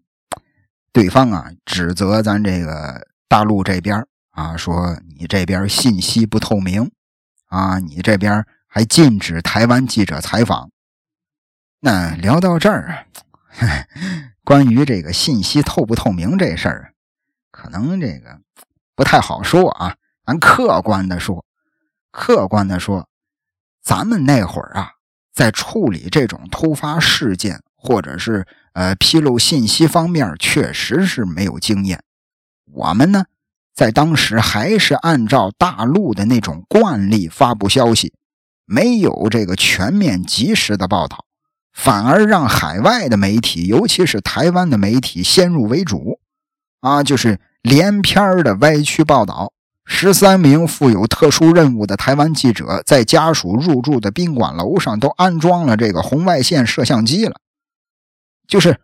[0.96, 6.90] 对方啊指责咱这个大陆这边啊，说你这边信息不透明
[7.48, 10.72] 啊，你这边还禁止台湾记者采访。
[11.82, 13.08] 那聊到这儿，
[14.46, 16.94] 关于这个信息透不透明这事儿，
[17.52, 18.40] 可能这个
[18.96, 19.98] 不太好说啊。
[20.26, 21.46] 咱客观的说，
[22.10, 23.10] 客观的说，
[23.84, 24.94] 咱们那会儿啊，
[25.34, 32.02] 在处理这种突发事件或者是呃披露信息方面，确实是没有经验。
[32.74, 33.26] 我们呢，
[33.76, 38.14] 在当时还是按照大陆的那种惯例发布消息，
[38.66, 41.26] 没有这个全面及时的报道，
[41.72, 46.20] 反而让海外的媒体，尤其是台湾的媒体先入为主，
[46.82, 49.54] 啊，就是连篇的歪曲报道。
[49.88, 57.36] 十三名负有特殊任务的台湾记者在家属入住的宾馆楼上都安装了这个红外线摄像机了，
[58.48, 58.80] 就是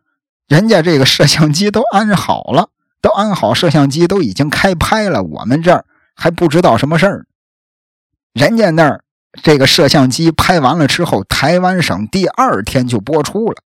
[0.47, 2.70] 人家这个摄像机都安好了，
[3.01, 5.86] 都安好摄像机都已经开拍了，我们这儿
[6.16, 7.26] 还不知道什么事儿。
[8.34, 9.03] 人家那儿
[9.43, 13.62] 这个摄像机拍完了之后，台湾省第二天就播出了。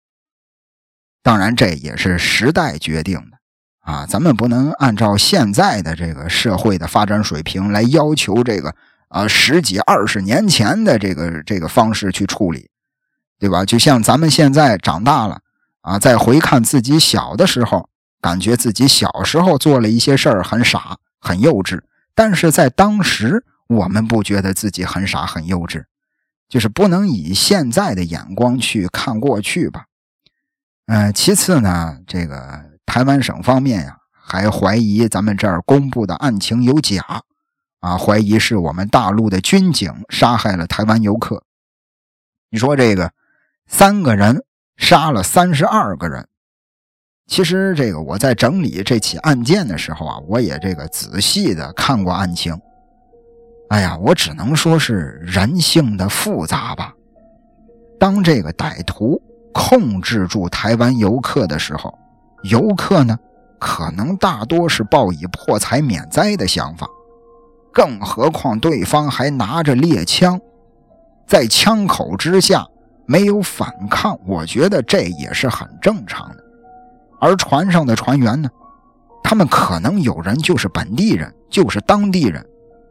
[1.24, 3.38] 当然，这也是时代决定的。
[3.80, 8.76] 啊，咱们不能按照现在的这个社会的发展水平来要求这个
[9.10, 12.70] 啊十几二十年前的这个这个方式去处理，
[13.40, 13.64] 对吧？
[13.64, 15.42] 就像咱们现在长大了
[15.86, 17.88] 啊，再回看自己小的时候，
[18.20, 21.82] 感觉自己小时候做了一些事儿很傻很幼稚，
[22.16, 25.84] 但是在当时我们不觉得自己很傻很幼稚，
[26.50, 29.86] 就是不能以现在的眼光去看过去吧。
[30.88, 32.76] 嗯，其次呢，这个。
[32.88, 37.04] 台湾省方面呀，还怀疑咱们这儿公布的案情有假，
[37.82, 41.44] 啊，怀疑是我们大陆的军警杀害了台湾游客。
[42.52, 43.12] 你说这个
[43.68, 44.46] 三个人
[44.78, 46.28] 杀了三十二个人，
[47.28, 52.60] 其实这个我在整理这起案件的时候啊，我也这个仔细的看过案情。
[53.70, 56.94] 哎呀，我只能说是人性的复杂吧。
[58.00, 59.22] 当这个歹徒
[59.54, 61.94] 控制住台湾游客的时候。
[62.44, 63.18] 游客呢，
[63.58, 66.88] 可能大多是抱以破财免灾的想法，
[67.74, 70.40] 更何况对方还拿着猎枪，
[71.26, 72.64] 在枪口之下
[73.06, 76.44] 没有反抗，我觉得这也是很正常的。
[77.20, 78.50] 而船上的船员呢，
[79.24, 82.46] 他们可能有人就是本地人，就是当地人，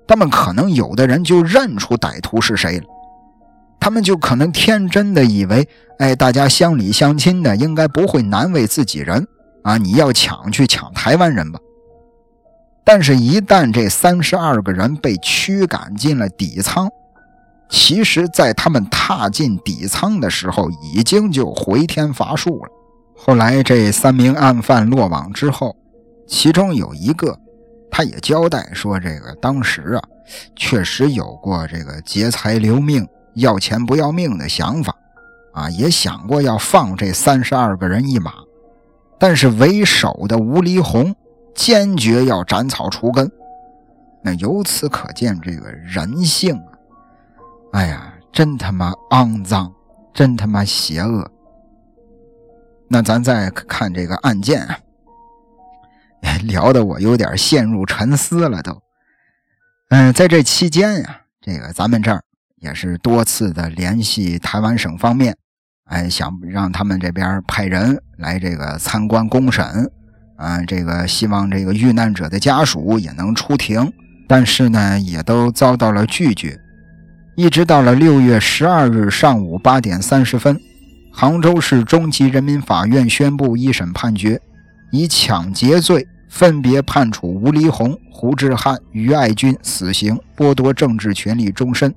[0.07, 2.87] 他们可能有的人就认出歹徒是谁了，
[3.79, 9.27] 他们就可能天真的以为，哎，大家乡里乡亲的，应该不会难为自己人。
[9.65, 9.79] 啊！
[9.79, 11.59] 你要抢去抢台湾人吧，
[12.85, 16.87] 但是，一旦这三十二个人被驱赶进了底舱，
[17.77, 22.71] 其实，在他们踏进底舱的时候，已经就回天乏术了。
[23.17, 25.75] 后来，这三名案犯落网之后，
[26.25, 27.37] 其中有一个，
[27.91, 30.03] 他也交代说，这个当时啊，
[30.55, 33.05] 确实有过这个劫财留命、
[33.35, 34.95] 要钱不要命的想法，
[35.53, 38.35] 啊，也想过要放这三十二个人一马。
[39.19, 41.13] 但是为首的吴黎红
[41.57, 43.29] 坚决要斩草除根，
[44.23, 46.74] 那由此可见这个人性啊，
[47.75, 49.75] 哎呀，真他妈肮脏，
[50.15, 51.29] 真他妈邪恶。
[52.89, 54.65] 那咱再看这个案件，
[56.47, 58.81] 聊得我有点陷入沉思了都。
[59.89, 62.23] 嗯，在这期间呀，这个咱们这儿
[62.59, 65.37] 也是多次的联系台湾省方面。
[65.87, 69.91] 哎，想让他们这边派人来这个参观公审，
[70.37, 73.93] 啊，这个希望这个遇难者的家属也能出庭，
[74.29, 76.61] 但是呢，也都遭到了拒绝。
[77.37, 80.61] 一直到了六月十二日上午八点三十分，
[81.11, 84.41] 杭州市中级人民法院宣布一审判决，
[84.93, 91.93] 以抢劫罪分别判处吴黎红、胡志汉、于爱军死刑，剥夺政治权利终身。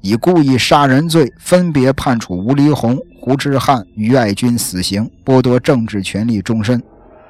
[0.00, 6.80] 以故意杀人罪分别判处吴黎红、胡志汉、于爱军死刑，剥夺政治权利终身；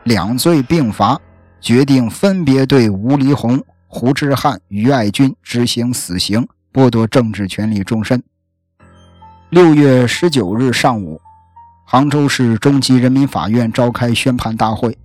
[0.04, 1.20] 两罪并罚，
[1.60, 8.22] 决定分别对吴黎红、胡志汉、于爱军执行死刑，剥夺政治权利终身。
[9.50, 11.20] 六月十九日上午，
[11.84, 14.96] 杭州市中级人民法院召开宣判大会，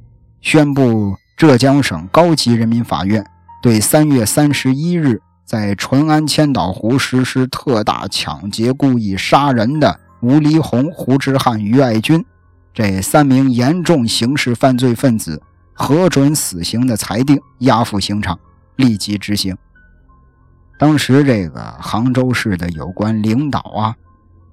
[0.41, 3.25] 宣布浙江省高级人民法院
[3.61, 5.21] 对三月三十一日。
[5.45, 12.25] 在淳安千岛湖实施特大抢劫、故意杀人的吴黎红、胡志汉、于爱军
[12.73, 15.39] 这三名严重刑事犯罪分子，
[15.73, 18.39] 核准死刑的裁定，押赴刑场，
[18.77, 19.55] 立即执行。
[20.77, 23.95] 当时，这个杭州市的有关领导啊、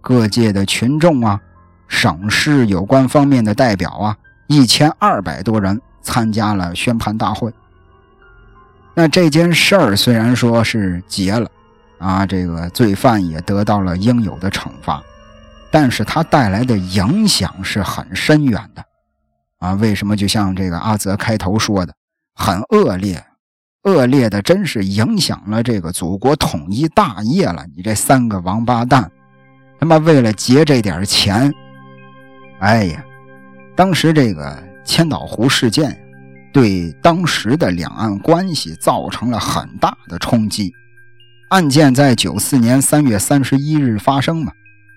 [0.00, 1.40] 各界的群众啊、
[1.88, 4.16] 省市有关方面的代表啊，
[4.46, 7.52] 一千二百多人参加了宣判大会。
[8.94, 11.50] 那这件事儿虽然说是结了，
[11.98, 15.02] 啊，这个罪犯也得到了应有的惩罚，
[15.70, 18.84] 但是它带来的影响是很深远的，
[19.58, 20.14] 啊，为什么？
[20.14, 21.94] 就像这个阿泽开头说的，
[22.34, 23.24] 很恶劣，
[23.84, 27.66] 恶劣的真是影响了这个祖国统一大业了。
[27.74, 29.10] 你这三个王八蛋，
[29.80, 31.52] 他妈为了劫这点钱，
[32.60, 33.04] 哎呀，
[33.74, 36.00] 当时这个千岛湖事件，
[36.52, 40.72] 对当时的两岸关系造成了很大的冲击。
[41.48, 44.52] 案件在九四年三月三十一日发生嘛？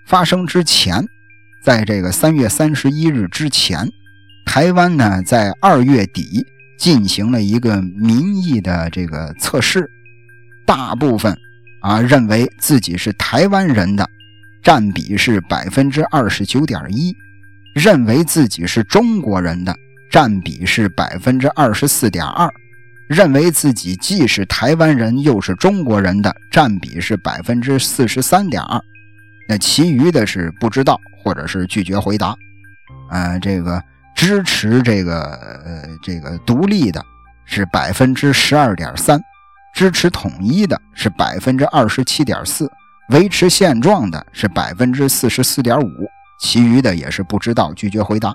[0.06, 1.04] 发生之前，
[1.64, 3.90] 在这个三月三十一日之前，
[4.46, 6.46] 台湾呢在二月底
[6.78, 9.90] 进行了一个民意的这个测试，
[10.66, 11.38] 大部分
[11.82, 14.10] 啊认为自己是台湾人的
[14.64, 17.16] 占比是百分之二十九点一，
[17.74, 19.76] 认为自己是中国人的
[20.12, 22.50] 占比是百分之二十四点二。
[23.08, 28.82] 认为自己既是台湾人又是中国人的占比是百分之四十三点二，
[29.48, 32.36] 那其余的是不知道或者是拒绝回答。
[33.12, 33.80] 呃，这个
[34.16, 35.22] 支持这个
[35.66, 37.04] 呃这个独立的
[37.46, 39.22] 是百分之十二点三，
[39.74, 42.72] 支持统一的是百分之二十七点四，
[43.10, 45.90] 维持现状的是百分之四十四点五，
[46.40, 48.34] 其余的也是不知道拒绝回答。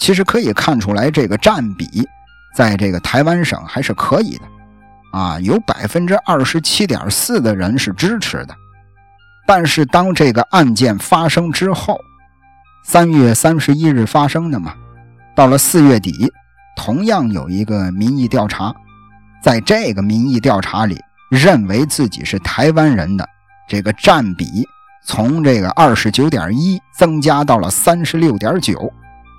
[0.00, 2.08] 其实可以看出来，这个占比。
[2.56, 4.44] 在这个台湾省还是可以的，
[5.16, 8.56] 啊，有百分之二十七点四的人是支持的。
[9.46, 12.00] 但是当这个案件发生之后，
[12.90, 14.72] 三月三十一日发生的嘛，
[15.36, 16.32] 到了四月底，
[16.74, 18.74] 同样有一个民意调查，
[19.42, 20.98] 在这个民意调查里，
[21.30, 23.28] 认为自己是台湾人的
[23.68, 24.66] 这个占比
[25.04, 28.90] 从这个二十九点一增加到了三十六点九，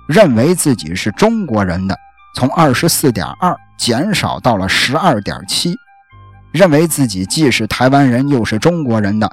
[0.06, 1.96] 认为自己是中国人的。
[2.36, 5.74] 从二十四点二减少到了十二点七，
[6.52, 9.28] 认为自己既是台湾人又是中国人的，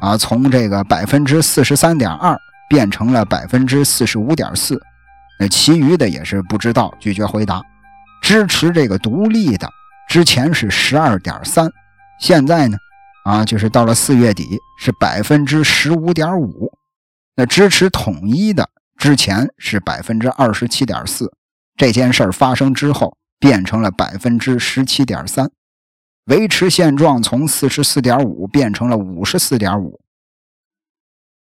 [0.00, 2.36] 啊，从这个百分之四十三点二
[2.70, 4.80] 变成了百分之四十五点四，
[5.40, 7.60] 那其余的也是不知道，拒绝回答。
[8.22, 9.68] 支持这个独立的
[10.08, 11.68] 之前是十二点三，
[12.20, 12.78] 现在呢，
[13.24, 14.46] 啊，就是到了四月底
[14.78, 16.70] 是百分之十五点五，
[17.34, 21.32] 那支持统一的之前是百分之二十七点四。
[21.76, 25.50] 这件事儿发生之后，变成了百分之十七点三，
[26.26, 29.98] 维持现状从四十四点五变成了五十四点五。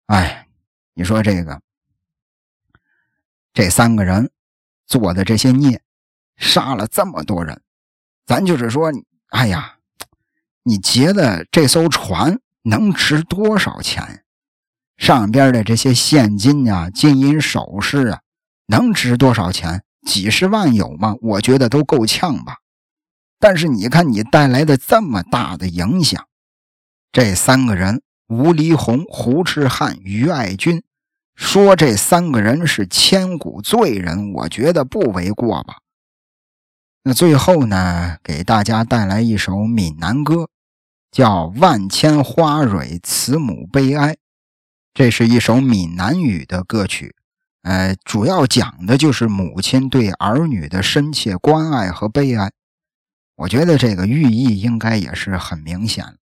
[0.08, 0.45] 哎，
[0.98, 1.60] 你说这个，
[3.52, 4.30] 这三个人
[4.86, 5.82] 做的这些孽，
[6.38, 7.60] 杀了这么多人，
[8.24, 8.90] 咱就是说，
[9.28, 9.76] 哎呀，
[10.62, 14.24] 你觉得这艘船能值多少钱？
[14.96, 18.22] 上边的这些现金啊、金银首饰啊，
[18.68, 19.84] 能值多少钱？
[20.06, 21.14] 几十万有吗？
[21.20, 22.56] 我觉得都够呛吧。
[23.38, 26.26] 但是你看，你带来的这么大的影响，
[27.12, 30.82] 这三个人吴黎红、胡志汉、于爱军，
[31.36, 35.76] 说这三个人是千古罪人，我觉得不为过吧。
[37.04, 40.48] 那最后呢，给大家带来一首闽南歌，
[41.12, 44.14] 叫《万千花蕊慈母悲哀》，
[44.92, 47.14] 这是一首闽南语的歌曲。
[47.62, 52.50] 呃，主要讲的就是母亲对儿女的深切关爱和悲哀。
[53.36, 56.16] 我觉得这个寓意应该也是很明显了。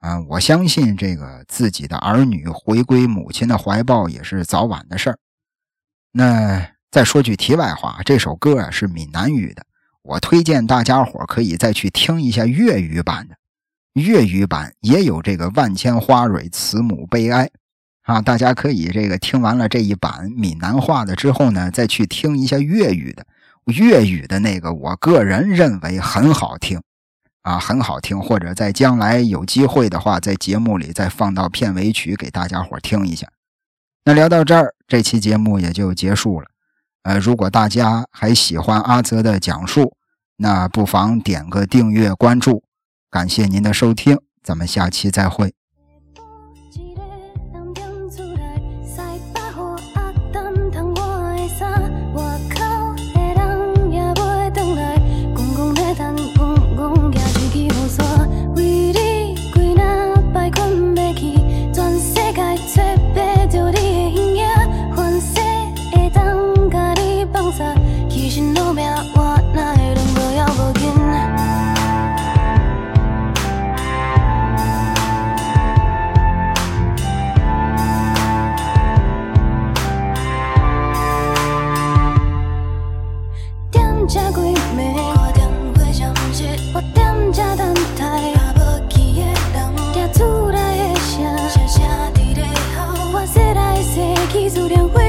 [0.00, 5.18] 啊，我相信这个自己的儿女回归母亲的怀抱也是早晚的事儿。
[6.12, 9.62] 那再说句题外话，这首歌啊是闽南语的，
[10.02, 13.36] 我推荐大家伙可以再去听一下粤语版的。
[13.94, 17.50] 粤语版也有这个“万千花蕊慈母悲哀”。
[18.02, 23.26] 啊，大家可以这个听完了这一版闽南话的之后呢，再去听一下粤语的。
[23.66, 26.80] 粤语的那个，我个人认为很好听，
[27.42, 28.20] 啊，很好听。
[28.20, 33.28] 或者在将来有机会的话，在节目里再放到片尾曲给大家伙听一下。
[34.04, 36.48] 那聊到这儿，这期节目也就结束了。
[37.02, 39.96] 呃，如果大家还喜欢阿泽的讲述，
[40.36, 42.62] 那不妨点个订阅关注。
[43.10, 45.59] 感谢您的收听，咱们下期再会。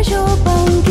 [0.03, 0.90] Chúa